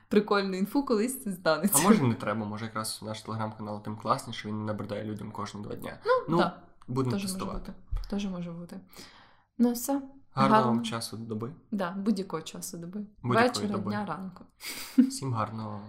[0.08, 1.78] прикольну інфу, колись це станеться.
[1.80, 5.74] А може не треба, може якраз наш телеграм-канал тим класніше, він набридає людям кожні два
[5.74, 5.98] дня.
[6.28, 6.62] Ну, так.
[6.88, 7.72] Будемо тестувати.
[8.10, 8.80] Теж може бути.
[9.58, 10.02] Ну, все.
[10.34, 10.72] Гарного Гарно.
[10.76, 11.52] вам часу доби.
[11.72, 13.00] Да, будь-якого часу доби.
[13.22, 13.90] Будь-якої Вечора, доби.
[13.90, 14.44] дня, ранку.
[14.98, 15.80] Всім гарного